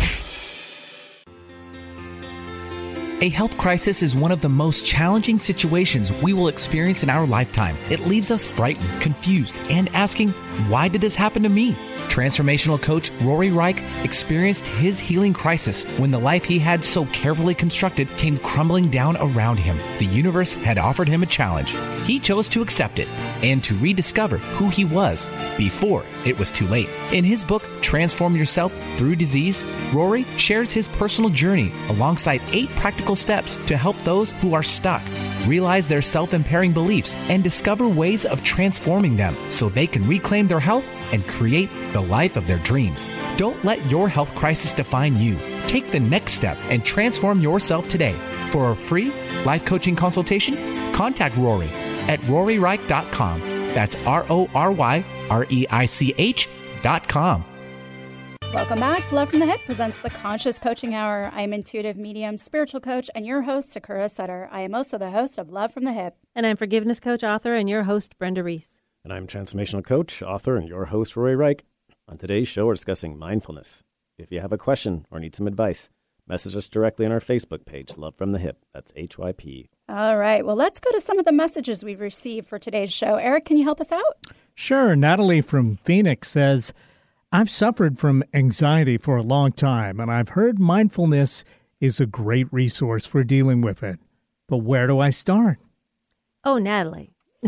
[3.21, 7.27] A health crisis is one of the most challenging situations we will experience in our
[7.27, 7.77] lifetime.
[7.89, 10.33] It leaves us frightened, confused, and asking,
[10.67, 11.73] why did this happen to me?
[12.09, 17.53] Transformational coach Rory Reich experienced his healing crisis when the life he had so carefully
[17.53, 19.77] constructed came crumbling down around him.
[19.99, 21.75] The universe had offered him a challenge.
[22.03, 23.07] He chose to accept it
[23.43, 26.89] and to rediscover who he was before it was too late.
[27.11, 33.15] In his book, Transform Yourself Through Disease, Rory shares his personal journey alongside eight practical
[33.15, 35.03] steps to help those who are stuck
[35.45, 40.47] realize their self impairing beliefs and discover ways of transforming them so they can reclaim
[40.47, 43.11] their health and create the life of their dreams.
[43.37, 45.37] Don't let your health crisis define you.
[45.67, 48.15] Take the next step and transform yourself today.
[48.51, 49.11] For a free
[49.45, 50.55] life coaching consultation,
[50.93, 51.69] contact Rory
[52.07, 53.39] at roryreich.com.
[53.73, 57.45] That's R O R Y R E I C H.com.
[58.53, 61.31] Welcome back to Love from the Hip presents the Conscious Coaching Hour.
[61.35, 64.49] I am intuitive medium, spiritual coach, and your host, Sakura Sutter.
[64.51, 66.15] I am also the host of Love from the Hip.
[66.35, 68.81] And I'm forgiveness coach, author, and your host, Brenda Reese.
[69.03, 71.63] And I'm transformational coach, author, and your host, Rory Reich.
[72.07, 73.83] On today's show, we're discussing mindfulness.
[74.17, 75.89] If you have a question or need some advice,
[76.27, 78.65] message us directly on our Facebook page, Love from the Hip.
[78.73, 79.67] That's HYP.
[79.87, 83.15] All right, well, let's go to some of the messages we've received for today's show.
[83.15, 84.25] Eric, can you help us out?
[84.55, 84.95] Sure.
[84.95, 86.73] Natalie from Phoenix says,
[87.31, 91.43] I've suffered from anxiety for a long time, and I've heard mindfulness
[91.79, 93.99] is a great resource for dealing with it.
[94.47, 95.59] But where do I start?
[96.43, 97.13] Oh, Natalie.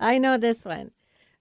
[0.00, 0.92] I know this one.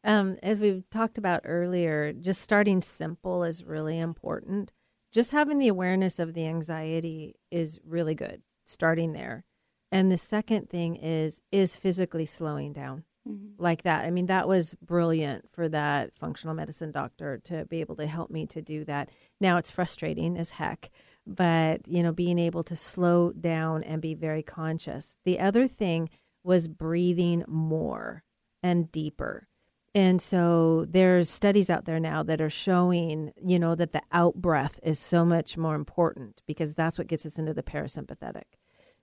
[0.04, 4.74] Um, as we've talked about earlier, just starting simple is really important.
[5.12, 9.46] Just having the awareness of the anxiety is really good, starting there.
[9.92, 13.62] And the second thing is is physically slowing down Mm-hmm.
[13.64, 14.06] like that.
[14.06, 18.30] I mean, that was brilliant for that functional medicine doctor to be able to help
[18.30, 19.10] me to do that.
[19.42, 20.92] Now it's frustrating as heck,
[21.26, 25.18] but you know, being able to slow down and be very conscious.
[25.26, 26.12] The other thing
[26.44, 28.24] was breathing more
[28.62, 29.48] and deeper.
[29.96, 34.36] And so there's studies out there now that are showing, you know, that the out
[34.36, 38.44] breath is so much more important because that's what gets us into the parasympathetic.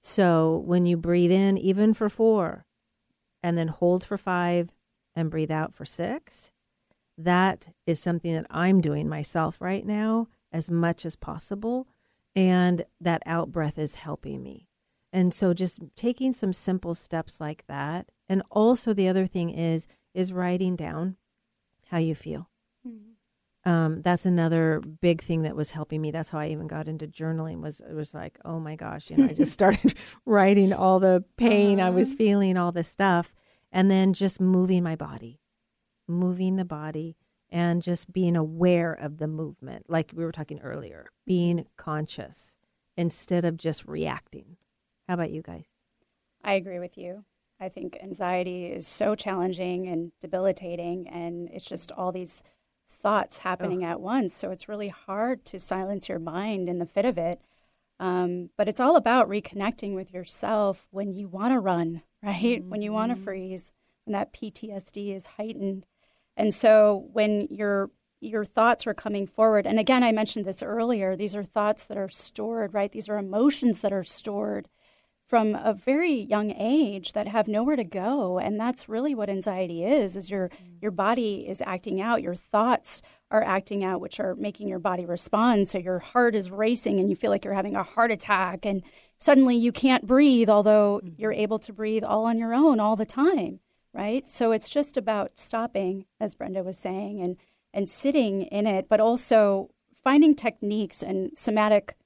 [0.00, 2.66] So when you breathe in, even for four,
[3.42, 4.70] and then hold for five,
[5.14, 6.52] and breathe out for six.
[7.18, 11.86] That is something that I'm doing myself right now as much as possible.
[12.34, 14.68] And that out breath is helping me.
[15.12, 18.10] And so just taking some simple steps like that.
[18.28, 21.16] And also the other thing is is writing down
[21.88, 22.48] how you feel.
[22.86, 23.11] Mm-hmm.
[23.64, 26.10] Um, that's another big thing that was helping me.
[26.10, 27.60] That's how I even got into journaling.
[27.60, 29.94] Was it was like, oh my gosh, you know, I just started
[30.26, 31.88] writing all the pain uh-huh.
[31.88, 33.32] I was feeling, all this stuff,
[33.70, 35.40] and then just moving my body,
[36.08, 37.16] moving the body,
[37.50, 42.56] and just being aware of the movement, like we were talking earlier, being conscious
[42.96, 44.56] instead of just reacting.
[45.06, 45.66] How about you guys?
[46.42, 47.24] I agree with you.
[47.60, 52.42] I think anxiety is so challenging and debilitating, and it's just all these
[53.02, 53.88] thoughts happening oh.
[53.88, 54.34] at once.
[54.34, 57.40] So it's really hard to silence your mind in the fit of it.
[57.98, 62.60] Um, but it's all about reconnecting with yourself when you want to run, right?
[62.60, 62.70] Mm-hmm.
[62.70, 63.24] When you want to mm-hmm.
[63.24, 63.72] freeze,
[64.04, 65.86] when that PTSD is heightened.
[66.36, 71.16] And so when your your thoughts are coming forward, and again, I mentioned this earlier,
[71.16, 72.92] these are thoughts that are stored, right?
[72.92, 74.68] These are emotions that are stored
[75.32, 79.82] from a very young age that have nowhere to go and that's really what anxiety
[79.82, 80.74] is is your mm.
[80.82, 85.06] your body is acting out your thoughts are acting out which are making your body
[85.06, 88.66] respond so your heart is racing and you feel like you're having a heart attack
[88.66, 88.82] and
[89.18, 91.14] suddenly you can't breathe although mm-hmm.
[91.16, 93.58] you're able to breathe all on your own all the time
[93.94, 97.38] right so it's just about stopping as Brenda was saying and
[97.72, 99.70] and sitting in it but also
[100.04, 101.96] finding techniques and somatic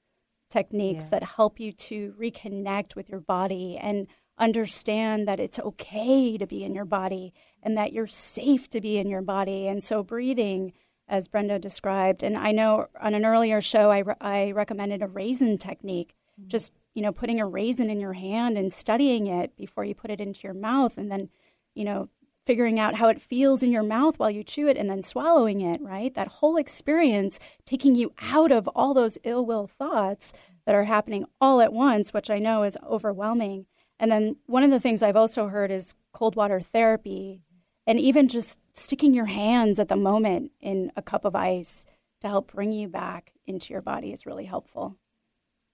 [0.49, 1.09] techniques yeah.
[1.11, 4.07] that help you to reconnect with your body and
[4.37, 7.33] understand that it's okay to be in your body
[7.63, 9.67] and that you're safe to be in your body.
[9.67, 10.73] And so, breathing,
[11.07, 15.07] as Brenda described, and I know on an earlier show I, re- I recommended a
[15.07, 16.49] raisin technique, mm-hmm.
[16.49, 20.09] just you know, putting a raisin in your hand and studying it before you put
[20.09, 21.29] it into your mouth, and then
[21.75, 22.09] you know,
[22.47, 25.59] figuring out how it feels in your mouth while you chew it and then swallowing
[25.59, 26.15] it, right?
[26.15, 30.31] That whole experience taking you out of all those ill will thoughts
[30.65, 33.65] that are happening all at once, which I know is overwhelming.
[33.99, 37.41] And then one of the things I've also heard is cold water therapy
[37.85, 41.85] and even just sticking your hands at the moment in a cup of ice
[42.21, 44.97] to help bring you back into your body is really helpful.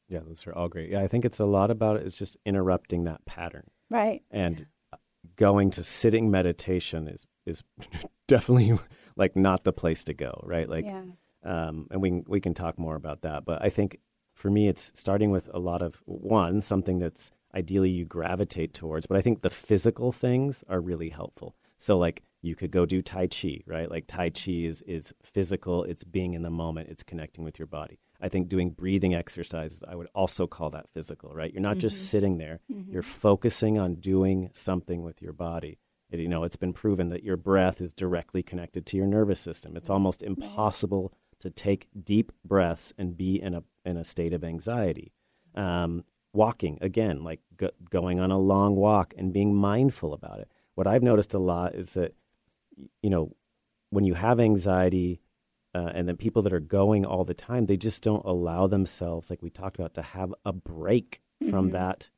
[0.09, 0.89] Yeah, those are all great.
[0.89, 3.69] Yeah, I think it's a lot about it is just interrupting that pattern.
[3.89, 4.23] Right.
[4.31, 4.65] And
[5.35, 7.63] going to sitting meditation is is
[8.27, 8.77] definitely
[9.15, 10.69] like not the place to go, right?
[10.69, 11.03] Like, yeah.
[11.43, 13.45] um, and we we can talk more about that.
[13.45, 13.99] But I think
[14.33, 19.05] for me, it's starting with a lot of one something that's ideally you gravitate towards.
[19.05, 21.55] But I think the physical things are really helpful.
[21.77, 23.89] So like you could go do Tai Chi, right?
[23.89, 25.83] Like Tai Chi is is physical.
[25.83, 26.89] It's being in the moment.
[26.89, 27.99] It's connecting with your body.
[28.23, 31.51] I think doing breathing exercises, I would also call that physical, right?
[31.51, 31.79] You're not mm-hmm.
[31.81, 32.91] just sitting there, mm-hmm.
[32.91, 35.77] you're focusing on doing something with your body.
[36.09, 39.41] It, you know, it's been proven that your breath is directly connected to your nervous
[39.41, 39.75] system.
[39.75, 44.43] It's almost impossible to take deep breaths and be in a, in a state of
[44.43, 45.11] anxiety.
[45.55, 50.49] Um, walking, again, like go, going on a long walk and being mindful about it.
[50.75, 52.15] What I've noticed a lot is that,
[53.01, 53.35] you know,
[53.89, 55.19] when you have anxiety,
[55.75, 59.29] uh, and then people that are going all the time, they just don't allow themselves,
[59.29, 61.51] like we talked about, to have a break mm-hmm.
[61.51, 62.09] from that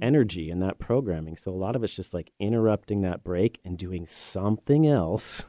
[0.00, 1.36] energy and that programming.
[1.36, 5.44] So a lot of it's just like interrupting that break and doing something else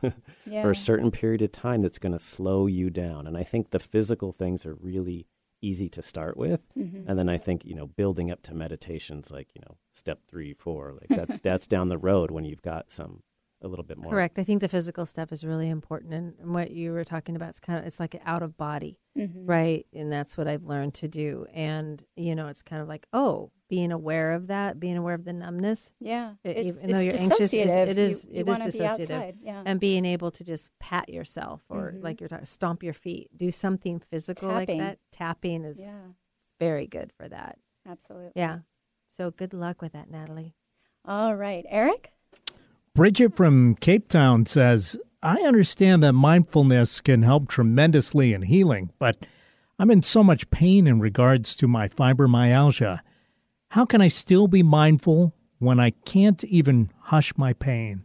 [0.45, 0.61] yeah.
[0.61, 3.27] for a certain period of time that's going to slow you down.
[3.27, 5.27] And I think the physical things are really
[5.61, 6.67] easy to start with.
[6.77, 7.09] Mm-hmm.
[7.09, 10.53] And then I think, you know, building up to meditations like, you know, step three,
[10.53, 13.23] four, like that's that's down the road when you've got some
[13.63, 14.11] a little bit more.
[14.11, 14.37] Correct.
[14.37, 17.59] I think the physical stuff is really important, and, what you were talking about is
[17.59, 19.45] kind of it's like out of body, mm-hmm.
[19.45, 19.85] right?
[19.93, 21.45] And that's what I've learned to do.
[21.53, 25.25] And you know, it's kind of like oh, being aware of that, being aware of
[25.25, 25.91] the numbness.
[25.99, 29.35] Yeah, it, it's, even though you're anxious, it is you, you it is dissociative.
[29.41, 29.63] Yeah.
[29.65, 32.03] And being able to just pat yourself, or mm-hmm.
[32.03, 34.79] like you're talking, stomp your feet, do something physical Tapping.
[34.79, 34.99] like that.
[35.11, 36.11] Tapping is yeah.
[36.59, 37.57] very good for that.
[37.87, 38.31] Absolutely.
[38.35, 38.59] Yeah.
[39.09, 40.55] So good luck with that, Natalie.
[41.05, 42.13] All right, Eric.
[42.95, 49.25] Bridget from Cape Town says, I understand that mindfulness can help tremendously in healing, but
[49.79, 52.99] I'm in so much pain in regards to my fibromyalgia.
[53.69, 58.03] How can I still be mindful when I can't even hush my pain?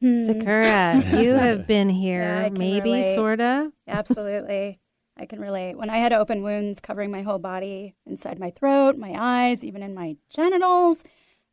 [0.00, 0.26] Hmm.
[0.26, 3.70] Sakura, you have been here, yeah, maybe, sort of.
[3.86, 4.80] Absolutely.
[5.16, 5.76] I can relate.
[5.76, 9.84] When I had open wounds covering my whole body, inside my throat, my eyes, even
[9.84, 11.04] in my genitals,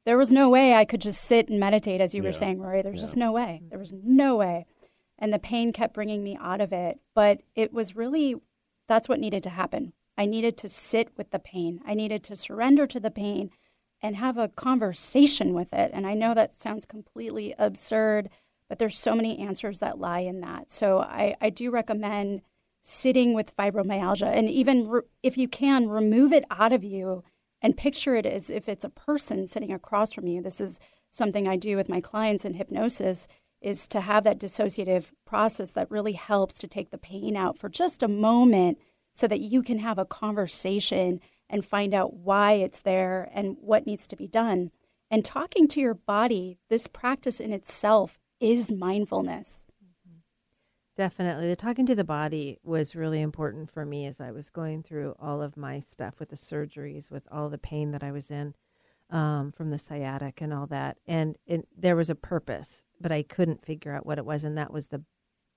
[0.06, 2.30] there was no way I could just sit and meditate, as you yeah.
[2.30, 2.82] were saying, Rory.
[2.82, 3.02] There's yeah.
[3.02, 3.62] just no way.
[3.70, 4.66] There was no way.
[5.18, 7.00] And the pain kept bringing me out of it.
[7.14, 8.36] But it was really,
[8.88, 9.94] that's what needed to happen.
[10.18, 11.82] I needed to sit with the pain.
[11.86, 13.52] I needed to surrender to the pain
[14.02, 15.92] and have a conversation with it.
[15.94, 18.30] And I know that sounds completely absurd,
[18.68, 20.72] but there's so many answers that lie in that.
[20.72, 22.42] So I, I do recommend
[22.82, 27.24] sitting with fibromyalgia and even re- if you can remove it out of you
[27.62, 30.42] and picture it as if it's a person sitting across from you.
[30.42, 30.80] This is
[31.12, 33.28] something I do with my clients in hypnosis
[33.62, 37.68] is to have that dissociative process that really helps to take the pain out for
[37.68, 38.78] just a moment
[39.12, 43.86] so that you can have a conversation and find out why it's there and what
[43.86, 44.72] needs to be done.
[45.12, 49.66] And talking to your body, this practice in itself is mindfulness.
[51.00, 51.48] Definitely.
[51.48, 55.16] The talking to the body was really important for me as I was going through
[55.18, 58.54] all of my stuff with the surgeries, with all the pain that I was in
[59.10, 60.98] um, from the sciatic and all that.
[61.08, 64.44] And it, there was a purpose, but I couldn't figure out what it was.
[64.44, 65.02] And that was the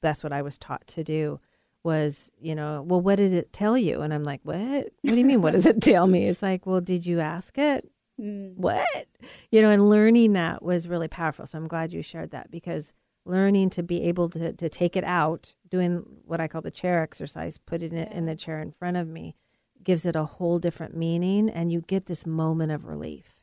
[0.00, 1.40] that's what I was taught to do
[1.82, 4.02] was, you know, well, what did it tell you?
[4.02, 4.60] And I'm like, what?
[5.00, 5.42] What do you mean?
[5.42, 6.28] What does it tell me?
[6.28, 7.90] It's like, well, did you ask it?
[8.20, 8.54] Mm.
[8.54, 9.08] What?
[9.50, 11.46] You know, and learning that was really powerful.
[11.46, 12.92] So I'm glad you shared that because
[13.24, 17.02] learning to be able to, to take it out, doing what I call the chair
[17.02, 19.36] exercise, putting it in the chair in front of me,
[19.82, 21.48] gives it a whole different meaning.
[21.48, 23.36] And you get this moment of relief.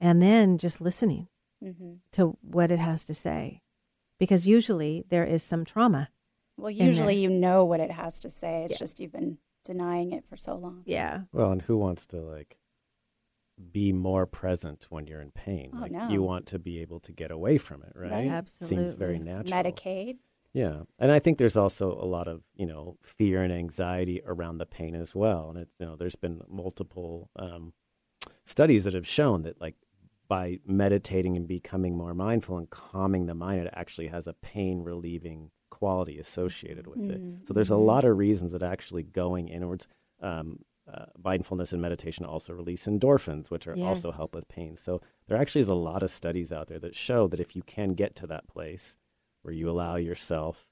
[0.00, 1.28] And then just listening
[1.62, 1.94] mm-hmm.
[2.12, 3.62] to what it has to say.
[4.18, 6.08] Because usually there is some trauma
[6.56, 8.64] well, usually you know what it has to say.
[8.64, 8.78] It's yeah.
[8.78, 10.82] just you've been denying it for so long.
[10.86, 11.22] Yeah.
[11.32, 12.56] Well, and who wants to like
[13.72, 15.70] be more present when you're in pain?
[15.74, 16.08] Oh, like no.
[16.08, 18.10] you want to be able to get away from it, right?
[18.10, 18.28] right.
[18.28, 18.76] Absolutely.
[18.76, 19.62] Seems very natural.
[19.62, 20.16] Medicaid.
[20.52, 20.82] Yeah.
[20.98, 24.66] And I think there's also a lot of, you know, fear and anxiety around the
[24.66, 25.50] pain as well.
[25.50, 27.72] And it, you know, there's been multiple um,
[28.44, 29.74] studies that have shown that like
[30.28, 34.82] by meditating and becoming more mindful and calming the mind, it actually has a pain
[34.82, 37.10] relieving quality associated with mm-hmm.
[37.40, 37.46] it.
[37.46, 37.84] So there's a mm-hmm.
[37.84, 39.86] lot of reasons that actually going inwards,
[40.22, 40.60] um,
[40.92, 43.86] uh, mindfulness and meditation also release endorphins, which are yes.
[43.86, 44.76] also help with pain.
[44.76, 47.62] So there actually is a lot of studies out there that show that if you
[47.62, 48.96] can get to that place
[49.42, 50.66] where you allow yourself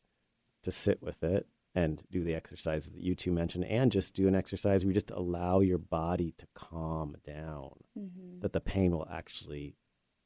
[0.62, 4.28] to sit with it and do the exercises that you two mentioned, and just do
[4.28, 8.40] an exercise where you just allow your body to calm down, mm-hmm.
[8.40, 9.74] that the pain will actually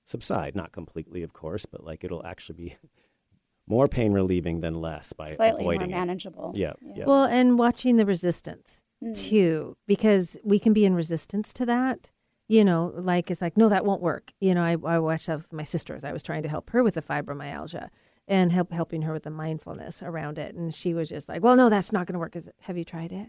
[0.05, 0.55] subside.
[0.55, 2.77] Not completely, of course, but like it'll actually be
[3.67, 6.53] more pain relieving than less by slightly avoiding more manageable.
[6.55, 6.61] It.
[6.61, 7.07] Yeah, yeah.
[7.07, 9.17] Well, and watching the resistance mm.
[9.17, 12.11] too, because we can be in resistance to that.
[12.51, 14.33] You know, like it's like, no, that won't work.
[14.41, 16.71] You know, I, I watched that with my sister as I was trying to help
[16.71, 17.91] her with the fibromyalgia
[18.27, 20.55] and help helping her with the mindfulness around it.
[20.55, 22.37] And she was just like, well, no, that's not going to work.
[22.37, 23.29] Is it, have you tried it?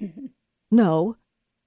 [0.70, 1.16] no.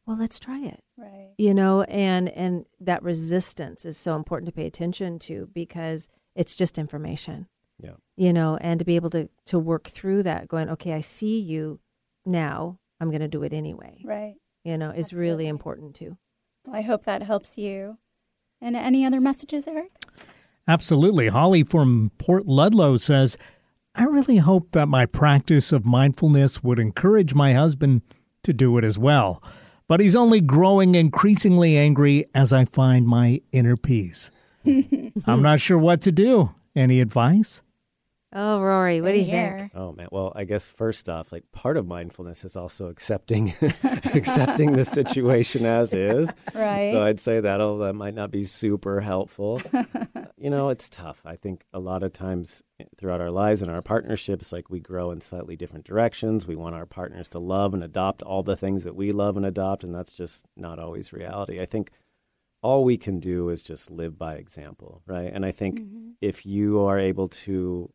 [0.05, 0.81] Well, let's try it.
[0.97, 1.31] Right.
[1.37, 6.55] You know, and and that resistance is so important to pay attention to because it's
[6.55, 7.47] just information.
[7.79, 7.95] Yeah.
[8.17, 11.39] You know, and to be able to to work through that, going, okay, I see
[11.39, 11.79] you
[12.25, 12.79] now.
[13.03, 14.01] I'm going to do it anyway.
[14.05, 14.35] Right.
[14.63, 16.17] You know, is really important too.
[16.65, 17.97] Well, I hope that helps you.
[18.61, 19.91] And any other messages, Eric?
[20.69, 21.27] Absolutely.
[21.27, 23.37] Holly from Port Ludlow says,
[23.93, 28.03] I really hope that my practice of mindfulness would encourage my husband
[28.43, 29.43] to do it as well.
[29.89, 34.31] But he's only growing increasingly angry as I find my inner peace.
[34.65, 36.51] I'm not sure what to do.
[36.73, 37.61] Any advice?
[38.35, 39.71] Oh, Rory, what do you think?
[39.75, 43.53] Oh man, well, I guess first off, like part of mindfulness is also accepting
[44.13, 46.31] accepting the situation as is.
[46.53, 46.91] Right.
[46.91, 49.61] So I'd say that'll that might not be super helpful.
[50.37, 51.21] you know, it's tough.
[51.25, 52.61] I think a lot of times
[52.97, 56.45] throughout our lives and our partnerships, like we grow in slightly different directions.
[56.45, 59.45] We want our partners to love and adopt all the things that we love and
[59.45, 61.59] adopt, and that's just not always reality.
[61.59, 61.91] I think
[62.63, 65.31] all we can do is just live by example, right?
[65.31, 66.11] And I think mm-hmm.
[66.21, 67.91] if you are able to,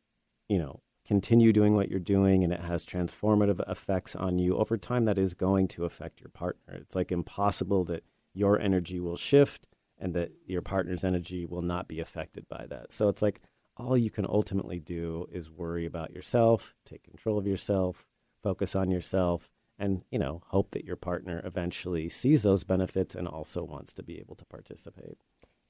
[0.49, 4.77] you know, continue doing what you're doing and it has transformative effects on you over
[4.77, 6.75] time, that is going to affect your partner.
[6.75, 9.67] It's like impossible that your energy will shift
[9.99, 12.93] and that your partner's energy will not be affected by that.
[12.93, 13.41] So it's like
[13.77, 18.05] all you can ultimately do is worry about yourself, take control of yourself,
[18.43, 23.29] focus on yourself, and you know hope that your partner eventually sees those benefits and
[23.29, 25.19] also wants to be able to participate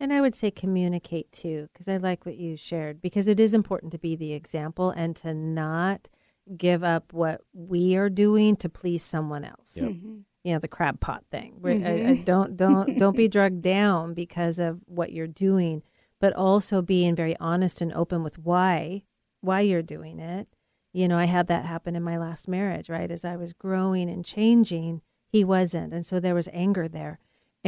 [0.01, 3.55] and i would say communicate too because i like what you shared because it is
[3.55, 6.09] important to be the example and to not
[6.57, 9.91] give up what we are doing to please someone else yep.
[9.91, 10.19] mm-hmm.
[10.45, 11.87] you know the crab pot thing mm-hmm.
[11.87, 15.83] I, I don't don't don't be drugged down because of what you're doing
[16.21, 19.03] but also being very honest and open with why
[19.41, 20.49] why you're doing it
[20.93, 23.11] you know, I had that happen in my last marriage, right?
[23.11, 25.93] As I was growing and changing, he wasn't.
[25.93, 27.19] And so there was anger there.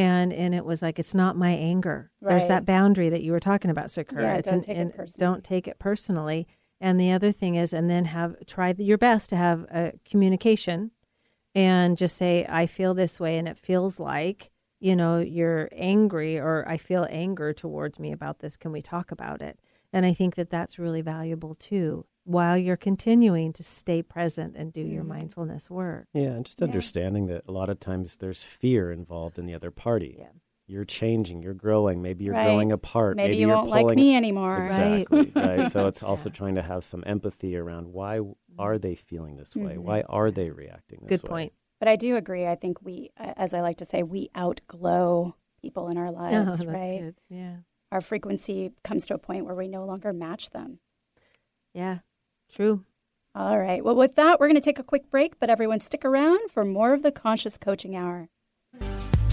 [0.00, 2.10] And and it was like it's not my anger.
[2.20, 2.30] Right.
[2.30, 4.22] There's that boundary that you were talking about, Sakura.
[4.22, 5.18] Yeah, it's don't, an, take personally.
[5.18, 6.46] don't take it personally.
[6.80, 10.92] And the other thing is, and then have try your best to have a communication,
[11.54, 16.38] and just say, "I feel this way," and it feels like you know, you're angry
[16.38, 18.56] or I feel anger towards me about this.
[18.56, 19.60] Can we talk about it?
[19.92, 24.72] And I think that that's really valuable too, while you're continuing to stay present and
[24.72, 25.08] do your Mm.
[25.08, 26.06] mindfulness work.
[26.14, 26.66] Yeah, and just Yeah.
[26.66, 30.16] understanding that a lot of times there's fear involved in the other party.
[30.18, 30.28] Yeah.
[30.66, 32.44] You're changing, you're growing, maybe you're Right.
[32.44, 33.16] growing apart.
[33.16, 34.62] Maybe, you you're won't like me anymore.
[34.64, 35.32] Exactly.
[35.34, 35.66] Right.
[35.72, 36.34] So it's also Yeah.
[36.34, 38.20] trying to have some empathy around why
[38.58, 39.74] are they feeling this way?
[39.74, 39.78] Mhm.
[39.82, 41.28] Why are they reacting this Good way?
[41.28, 41.52] Good point.
[41.80, 42.46] But I do agree.
[42.46, 46.12] I think we, uh, as I like to say, we outglow people in our Oh,
[46.12, 47.00] lives, that's right?
[47.00, 47.14] good.
[47.28, 47.56] Yeah.
[47.90, 50.78] Our frequency comes to a point where we no longer match them.
[51.74, 52.00] Yeah.
[52.52, 52.84] True.
[53.34, 53.84] All right.
[53.84, 56.64] Well, with that, we're going to take a quick break, but everyone stick around for
[56.64, 58.28] more of the Conscious Coaching Hour.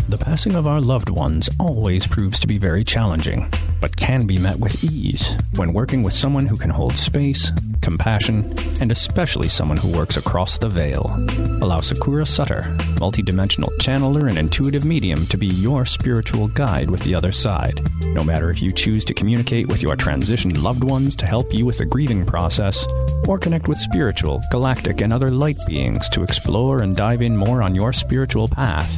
[0.10, 3.51] The passing of our loved ones always proves to be very challenging,
[3.82, 7.51] but can be met with ease when working with someone who can hold space,
[7.82, 11.14] compassion, and especially someone who works across the veil.
[11.62, 12.62] Allow Sakura Sutter,
[13.01, 17.86] multidimensional channeler and intuitive medium, to be your spiritual guide with the other side.
[18.14, 21.66] No matter if you choose to communicate with your transitioned loved ones to help you
[21.66, 22.88] with the grieving process,
[23.28, 27.62] or connect with spiritual, galactic, and other light beings to explore and dive in more
[27.62, 28.97] on your spiritual path.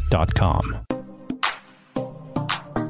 [0.11, 0.90] dot com.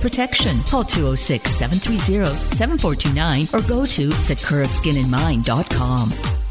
[0.00, 0.62] protection.
[0.64, 2.24] Call 206 730
[2.54, 6.43] 7429 or go to sakuraskinandmind.com.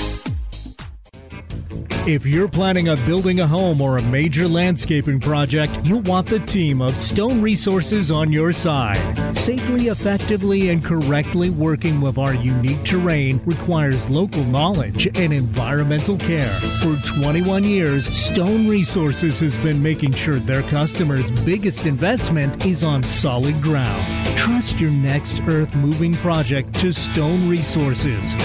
[2.05, 6.39] If you're planning on building a home or a major landscaping project, you'll want the
[6.39, 9.37] team of Stone Resources on your side.
[9.37, 16.49] Safely, effectively, and correctly working with our unique terrain requires local knowledge and environmental care.
[16.81, 23.03] For 21 years, Stone Resources has been making sure their customers' biggest investment is on
[23.03, 24.22] solid ground.
[24.35, 28.35] Trust your next earth moving project to Stone Resources.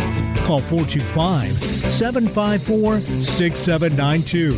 [0.47, 4.53] Call 425 754 6792.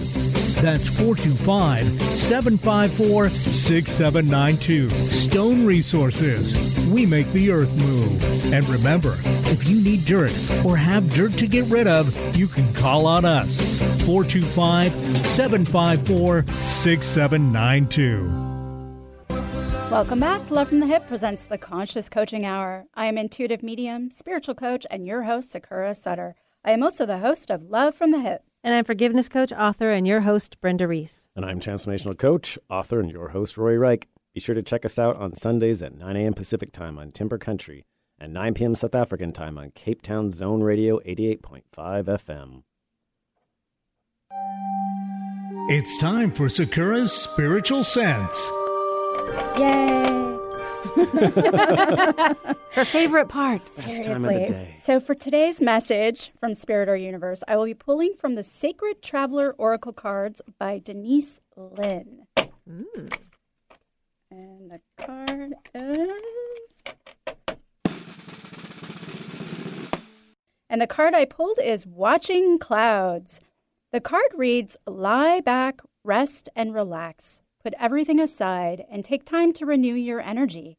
[0.60, 4.90] That's 425 754 6792.
[4.90, 6.90] Stone Resources.
[6.92, 8.52] We make the earth move.
[8.52, 9.16] And remember,
[9.50, 10.32] if you need dirt
[10.66, 13.60] or have dirt to get rid of, you can call on us.
[14.04, 14.92] 425
[15.24, 18.49] 754 6792.
[19.90, 22.86] Welcome back to Love from the Hip presents the Conscious Coaching Hour.
[22.94, 26.36] I am intuitive medium, spiritual coach, and your host, Sakura Sutter.
[26.64, 28.44] I am also the host of Love from the Hip.
[28.62, 31.28] And I'm forgiveness coach, author, and your host, Brenda Reese.
[31.34, 34.06] And I'm transformational coach, author, and your host, Rory Reich.
[34.32, 36.34] Be sure to check us out on Sundays at 9 a.m.
[36.34, 37.84] Pacific Time on Timber Country
[38.16, 38.76] and 9 p.m.
[38.76, 42.62] South African Time on Cape Town Zone Radio 88.5 FM.
[45.68, 48.50] It's time for Sakura's Spiritual Sense.
[49.58, 50.38] Yay!
[52.72, 53.84] Her favorite parts.
[53.84, 54.76] Best time of the day.
[54.82, 59.02] So, for today's message from Spirit or Universe, I will be pulling from the Sacred
[59.02, 62.26] Traveler Oracle cards by Denise Linn.
[62.68, 63.14] Mm.
[64.30, 66.10] And the card is.
[70.68, 73.40] And the card I pulled is Watching Clouds.
[73.92, 77.40] The card reads Lie back, rest, and relax.
[77.62, 80.78] Put everything aside and take time to renew your energy.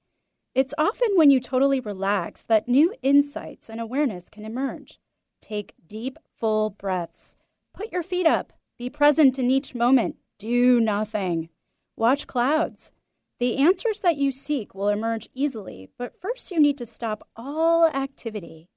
[0.55, 4.99] It's often when you totally relax that new insights and awareness can emerge.
[5.41, 7.35] Take deep, full breaths.
[7.73, 8.53] Put your feet up.
[8.77, 10.15] Be present in each moment.
[10.39, 11.49] Do nothing.
[11.95, 12.91] Watch clouds.
[13.39, 17.87] The answers that you seek will emerge easily, but first you need to stop all
[17.87, 18.69] activity.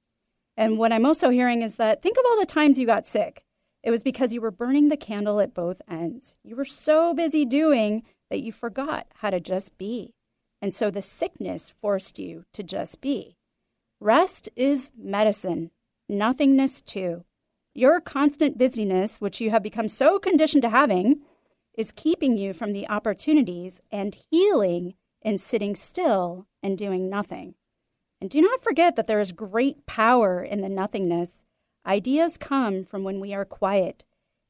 [0.57, 3.44] And what I'm also hearing is that think of all the times you got sick.
[3.85, 6.35] It was because you were burning the candle at both ends.
[6.43, 10.15] You were so busy doing that you forgot how to just be.
[10.59, 13.37] And so the sickness forced you to just be.
[14.01, 15.69] Rest is medicine,
[16.09, 17.25] nothingness too.
[17.75, 21.21] Your constant busyness, which you have become so conditioned to having,
[21.77, 27.53] is keeping you from the opportunities and healing in sitting still and doing nothing.
[28.19, 31.44] And do not forget that there is great power in the nothingness.
[31.85, 34.03] Ideas come from when we are quiet.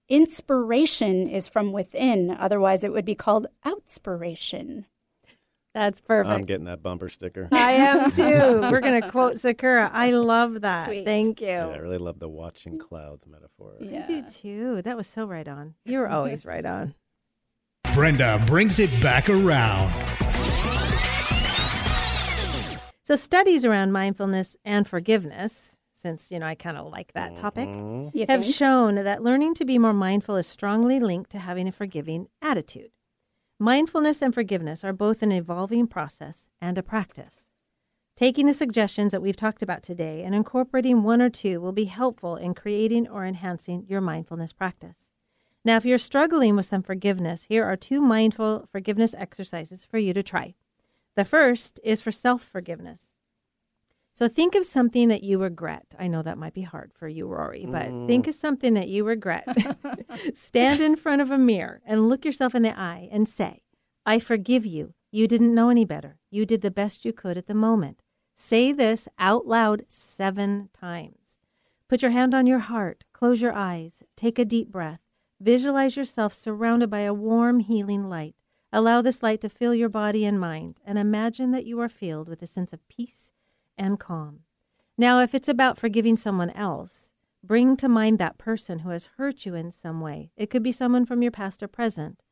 [0.07, 4.85] Inspiration is from within, otherwise, it would be called outspiration.
[5.73, 6.33] That's perfect.
[6.33, 7.49] I'm getting that bumper sticker.
[7.51, 8.61] I am too.
[8.71, 9.91] We're going to quote Sakura.
[9.91, 10.85] I love that.
[10.85, 11.03] Sweet.
[11.03, 11.47] Thank you.
[11.47, 13.75] Yeah, I really love the watching clouds metaphor.
[13.81, 14.81] I do too.
[14.83, 15.73] That was so right on.
[15.83, 16.95] You were always right on.
[17.93, 19.93] Brenda brings it back around.
[23.03, 25.74] So, studies around mindfulness and forgiveness,
[26.05, 28.15] since, you know, I kind of like that topic, Mm-hmm.
[28.15, 28.55] You have think?
[28.55, 32.91] shown that learning to be more mindful is strongly linked to having a forgiving attitude.
[33.57, 37.49] Mindfulness and forgiveness are both an evolving process and a practice.
[38.15, 41.85] Taking the suggestions that we've talked about today and incorporating one or two will be
[41.85, 45.11] helpful in creating or enhancing your mindfulness practice.
[45.63, 50.13] Now, if you're struggling with some forgiveness, here are two mindful forgiveness exercises for you
[50.13, 50.53] to try.
[51.15, 53.14] The first is for self forgiveness.
[54.15, 55.93] So think of something that you regret.
[55.99, 58.07] I know that might be hard for you, Rory, but mm.
[58.07, 59.45] think of something that you regret.
[60.33, 63.63] Stand in front of a mirror and look yourself in the eye and say,
[64.05, 64.93] I forgive you.
[65.11, 66.17] You didn't know any better.
[66.31, 68.03] You did the best you could at the moment.
[68.33, 71.39] Say this out loud seven times.
[71.89, 75.01] Put your hand on your heart, close your eyes, take a deep breath.
[75.41, 78.35] Visualize yourself surrounded by a warm, healing light.
[78.71, 82.29] Allow this light to fill your body and mind, and imagine that you are filled
[82.29, 83.33] with a sense of peace
[83.77, 84.41] and calm.
[84.97, 87.11] Now, if it's about forgiving someone else,
[87.43, 90.31] bring to mind that person who has hurt you in some way.
[90.37, 92.23] It could be someone from your past or present.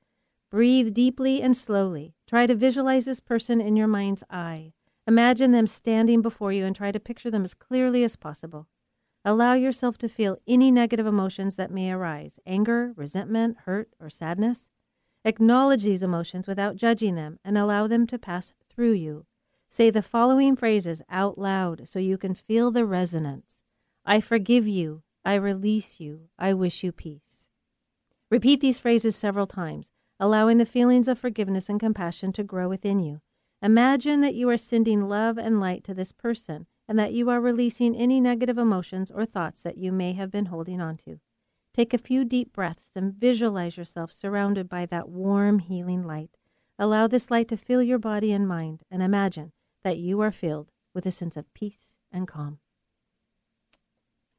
[0.50, 2.16] Breathe deeply and slowly.
[2.28, 4.74] Try to visualize this person in your mind's eye.
[5.06, 8.68] Imagine them standing before you and try to picture them as clearly as possible.
[9.26, 14.70] Allow yourself to feel any negative emotions that may arise anger, resentment, hurt, or sadness.
[15.26, 19.26] Acknowledge these emotions without judging them and allow them to pass through you.
[19.74, 23.63] Say the following phrases out loud so you can feel the resonance
[24.05, 25.01] I forgive you.
[25.26, 26.30] I release you.
[26.38, 27.49] I wish you peace.
[28.30, 32.99] Repeat these phrases several times, allowing the feelings of forgiveness and compassion to grow within
[32.99, 33.21] you.
[33.63, 37.41] Imagine that you are sending love and light to this person and that you are
[37.41, 41.19] releasing any negative emotions or thoughts that you may have been holding on to.
[41.74, 46.38] Take a few deep breaths and visualize yourself surrounded by that warm, healing light.
[46.78, 49.51] Allow this light to fill your body and mind, and imagine
[49.84, 52.60] that you are filled with a sense of peace and calm.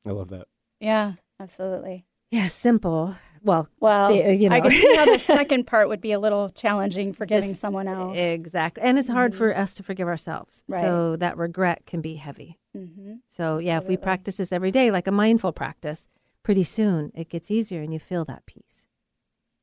[0.07, 0.47] I love that.
[0.81, 2.07] Yeah, absolutely.
[2.31, 3.15] Yeah, simple.
[3.43, 4.57] Well, Well, the- uh, you know.
[4.57, 7.87] I can see how the second part would be a little challenging forgiving Just- someone
[7.89, 8.17] else.
[8.19, 8.83] Exactly.
[8.83, 10.65] And it's hard for us to forgive ourselves.
[10.69, 10.81] Right.
[10.81, 12.59] So that regret can be heavy.
[12.75, 16.09] hmm So, yeah, if we practice this every day, like a mindful practice,
[16.43, 18.89] pretty soon it gets easier and you feel that peace.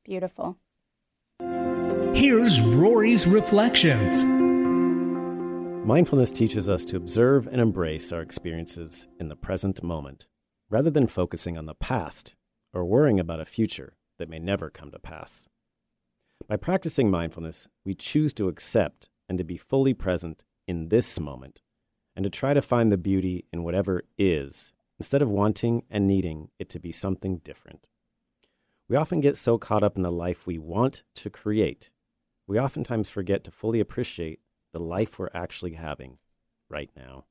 [0.04, 0.56] Beautiful.
[2.14, 4.22] Here's Rory's Reflections.
[5.84, 10.28] Mindfulness teaches us to observe and embrace our experiences in the present moment,
[10.70, 12.36] rather than focusing on the past
[12.72, 15.48] or worrying about a future that may never come to pass.
[16.46, 21.62] By practicing mindfulness, we choose to accept and to be fully present in this moment,
[22.14, 26.50] and to try to find the beauty in whatever is, instead of wanting and needing
[26.60, 27.88] it to be something different.
[28.88, 31.90] We often get so caught up in the life we want to create,
[32.46, 34.40] we oftentimes forget to fully appreciate
[34.72, 36.18] the life we're actually having
[36.68, 37.24] right now.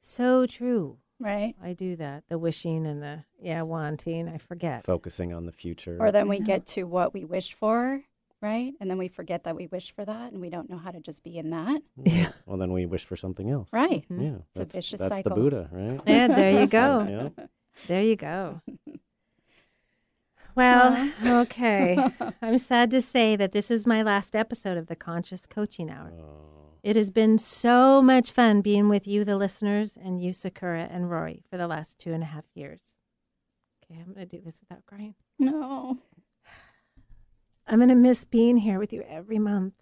[0.00, 0.98] So true.
[1.20, 1.54] Right.
[1.62, 2.24] I do that.
[2.28, 4.28] The wishing and the, yeah, wanting.
[4.28, 4.84] I forget.
[4.84, 5.96] Focusing on the future.
[6.00, 8.02] Or then we get to what we wished for,
[8.40, 8.72] right?
[8.80, 10.98] And then we forget that we wished for that and we don't know how to
[10.98, 11.80] just be in that.
[12.02, 12.32] Yeah.
[12.44, 13.68] Well, then we wish for something else.
[13.72, 14.04] Right.
[14.10, 14.22] Mhm.
[14.22, 14.36] Yeah.
[14.50, 15.36] It's a that's, vicious that's cycle.
[15.36, 16.00] the Buddha, right?
[16.06, 16.72] Yeah, there you So,
[17.06, 17.30] go.
[17.38, 17.44] yeah.
[17.86, 18.60] There you go.
[20.54, 21.98] Well, okay.
[22.42, 26.12] I'm sad to say that this is my last episode of the Conscious Coaching Hour.
[26.18, 30.88] Oh, It has been so much fun being with you, the listeners, and you, Sakura
[30.90, 32.96] and Rory, for the last two and a half years.
[33.84, 35.14] Okay, I'm going to do this without crying.
[35.38, 35.98] No.
[37.66, 39.74] I'm going to miss being here with you every month,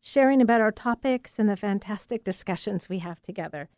[0.00, 3.70] sharing about our topics and the fantastic discussions we have together.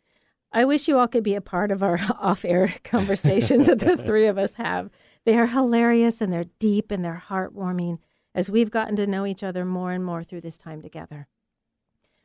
[0.51, 3.95] I wish you all could be a part of our off air conversations that the
[3.95, 4.89] three of us have.
[5.27, 7.99] They are hilarious and they're deep and they're heartwarming
[8.33, 11.27] as we've gotten to know each other more and more through this time together.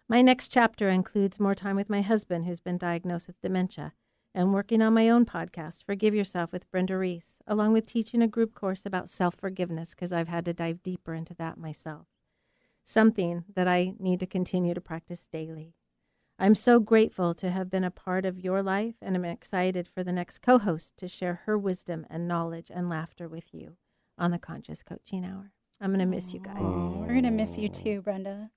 [0.08, 3.92] My next chapter includes more time with my husband, who's been diagnosed with dementia,
[4.32, 8.28] and working on my own podcast, Forgive Yourself with Brenda Reese, along with teaching a
[8.28, 12.06] group course about self forgiveness because I've had to dive deeper into that myself.
[12.84, 15.74] Something that I need to continue to practice daily.
[16.42, 20.02] I'm so grateful to have been a part of your life, and I'm excited for
[20.02, 23.76] the next co host to share her wisdom and knowledge and laughter with you.
[24.18, 25.52] on the Conscious Coaching Hour.
[25.80, 26.58] I'm going to miss you guys.
[26.60, 28.50] We're going to miss you too, Brenda.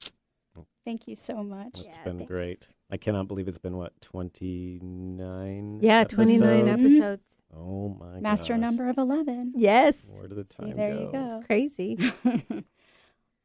[0.83, 1.79] Thank you so much.
[1.79, 2.31] It's Yeah, been thanks.
[2.31, 2.67] great.
[2.91, 5.79] I cannot believe it's been what twenty nine.
[5.81, 6.83] Yeah, 29 episodes.
[6.83, 7.23] episodes.
[7.55, 8.61] Oh my Master gosh.
[8.61, 9.53] number of 11.
[9.55, 10.07] Yes.
[10.11, 10.99] Where did the time there go?
[11.01, 11.43] you go.
[11.47, 11.97] Crazy.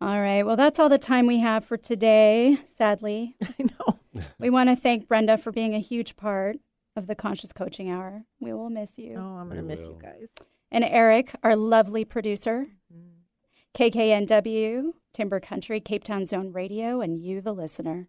[0.01, 0.42] All right.
[0.42, 3.36] Well, that's all the time we have for today, sadly.
[3.42, 3.98] I know.
[4.38, 6.57] We want to thank Brenda for being a huge part
[6.96, 8.24] of the Conscious Coaching Hour.
[8.40, 9.16] We will miss you.
[9.18, 10.30] Oh, I'm going to We miss you guys.
[10.70, 13.82] And Eric, our lovely producer, mm-hmm.
[13.82, 18.09] KKNW, Timber Country, Cape Town Zone Radio, and you, the listener.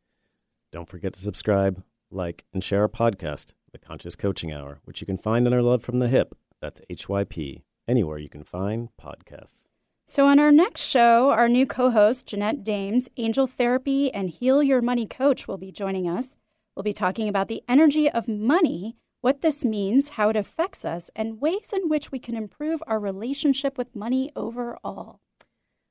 [0.72, 5.08] Don't forget to subscribe, like, and share our podcast, The Conscious Coaching Hour, which you
[5.08, 6.36] can find on our Love from the Hip.
[6.62, 9.66] That's HYP, anywhere you can find podcasts.
[10.14, 14.62] So, on our next show, our new co host, Jeanette Dames, angel therapy and heal
[14.62, 16.36] your money coach, will be joining us.
[16.76, 21.10] We'll be talking about the energy of money, what this means, how it affects us,
[21.16, 25.22] and ways in which we can improve our relationship with money overall.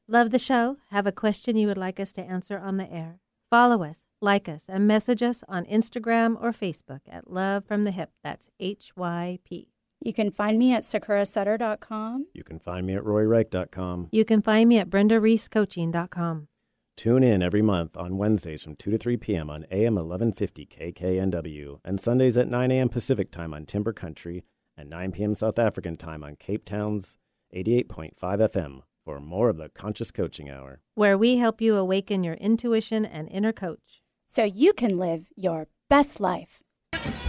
[0.07, 0.77] Love the show?
[0.91, 3.21] Have a question you would like us to answer on the air?
[3.49, 7.91] Follow us, like us, and message us on Instagram or Facebook at Love from the
[7.91, 8.11] Hip.
[8.23, 9.70] That's H Y P.
[10.03, 12.27] You can find me at sakurasutter.com.
[12.33, 14.09] You can find me at roryreich.com.
[14.13, 16.49] You can find me at BrendaReeseCoaching.com.
[16.97, 19.49] Tune in every month on Wednesdays from 2 to 3 p.m.
[19.51, 22.89] on AM 1150 KKNW and Sundays at 9 a.m.
[22.89, 24.45] Pacific Time on Timber Country
[24.77, 25.35] and 9 p.m.
[25.35, 27.17] South African Time on Cape Town's
[27.55, 30.81] 88.5 FM for more of the Conscious Coaching Hour.
[30.95, 34.03] where we help you awaken your intuition and inner coach.
[34.27, 36.63] So you can live your best life.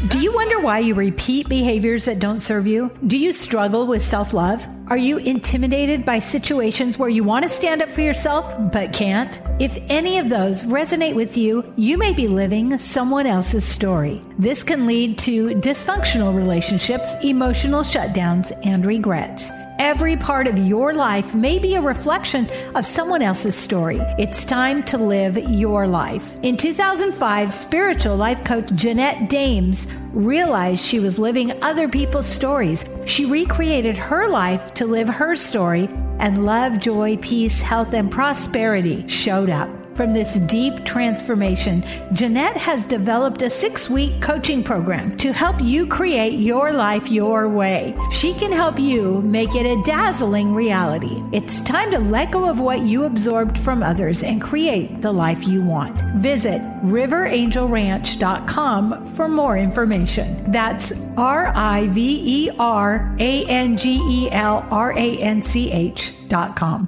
[0.07, 2.91] Do you wonder why you repeat behaviors that don't serve you?
[3.07, 4.67] Do you struggle with self love?
[4.87, 9.39] Are you intimidated by situations where you want to stand up for yourself but can't?
[9.59, 14.21] If any of those resonate with you, you may be living someone else's story.
[14.37, 19.49] This can lead to dysfunctional relationships, emotional shutdowns, and regrets.
[19.83, 23.97] Every part of your life may be a reflection of someone else's story.
[24.19, 26.37] It's time to live your life.
[26.43, 32.85] In 2005, spiritual life coach Jeanette Dames realized she was living other people's stories.
[33.07, 39.07] She recreated her life to live her story, and love, joy, peace, health, and prosperity
[39.07, 39.80] showed up.
[39.95, 41.83] From this deep transformation,
[42.13, 47.49] Jeanette has developed a six week coaching program to help you create your life your
[47.49, 47.93] way.
[48.11, 51.21] She can help you make it a dazzling reality.
[51.33, 55.45] It's time to let go of what you absorbed from others and create the life
[55.45, 55.99] you want.
[56.15, 60.51] Visit riverangelranch.com for more information.
[60.51, 65.69] That's R I V E R A N G E L R A N C
[65.69, 66.87] H dot com.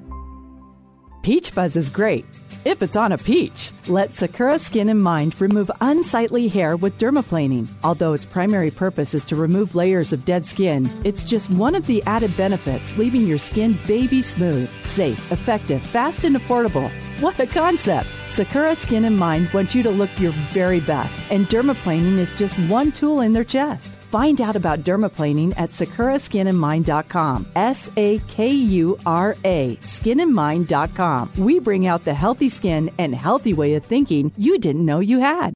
[1.22, 2.26] Peach Fuzz is great
[2.66, 3.72] if it's on a peach.
[3.88, 7.68] Let Sakura Skin and Mind remove unsightly hair with dermaplaning.
[7.84, 11.86] Although its primary purpose is to remove layers of dead skin, it's just one of
[11.86, 16.89] the added benefits, leaving your skin baby smooth, safe, effective, fast, and affordable.
[17.20, 18.09] What a concept!
[18.28, 22.57] Sakura Skin and Mind want you to look your very best, and dermaplaning is just
[22.70, 23.97] one tool in their chest.
[24.14, 27.47] Find out about dermaplaning at sakuraskinandmind.com.
[27.55, 31.32] S A K U R A, skinandmind.com.
[31.39, 35.18] We bring out the healthy skin and healthy way of thinking you didn't know you
[35.18, 35.51] had.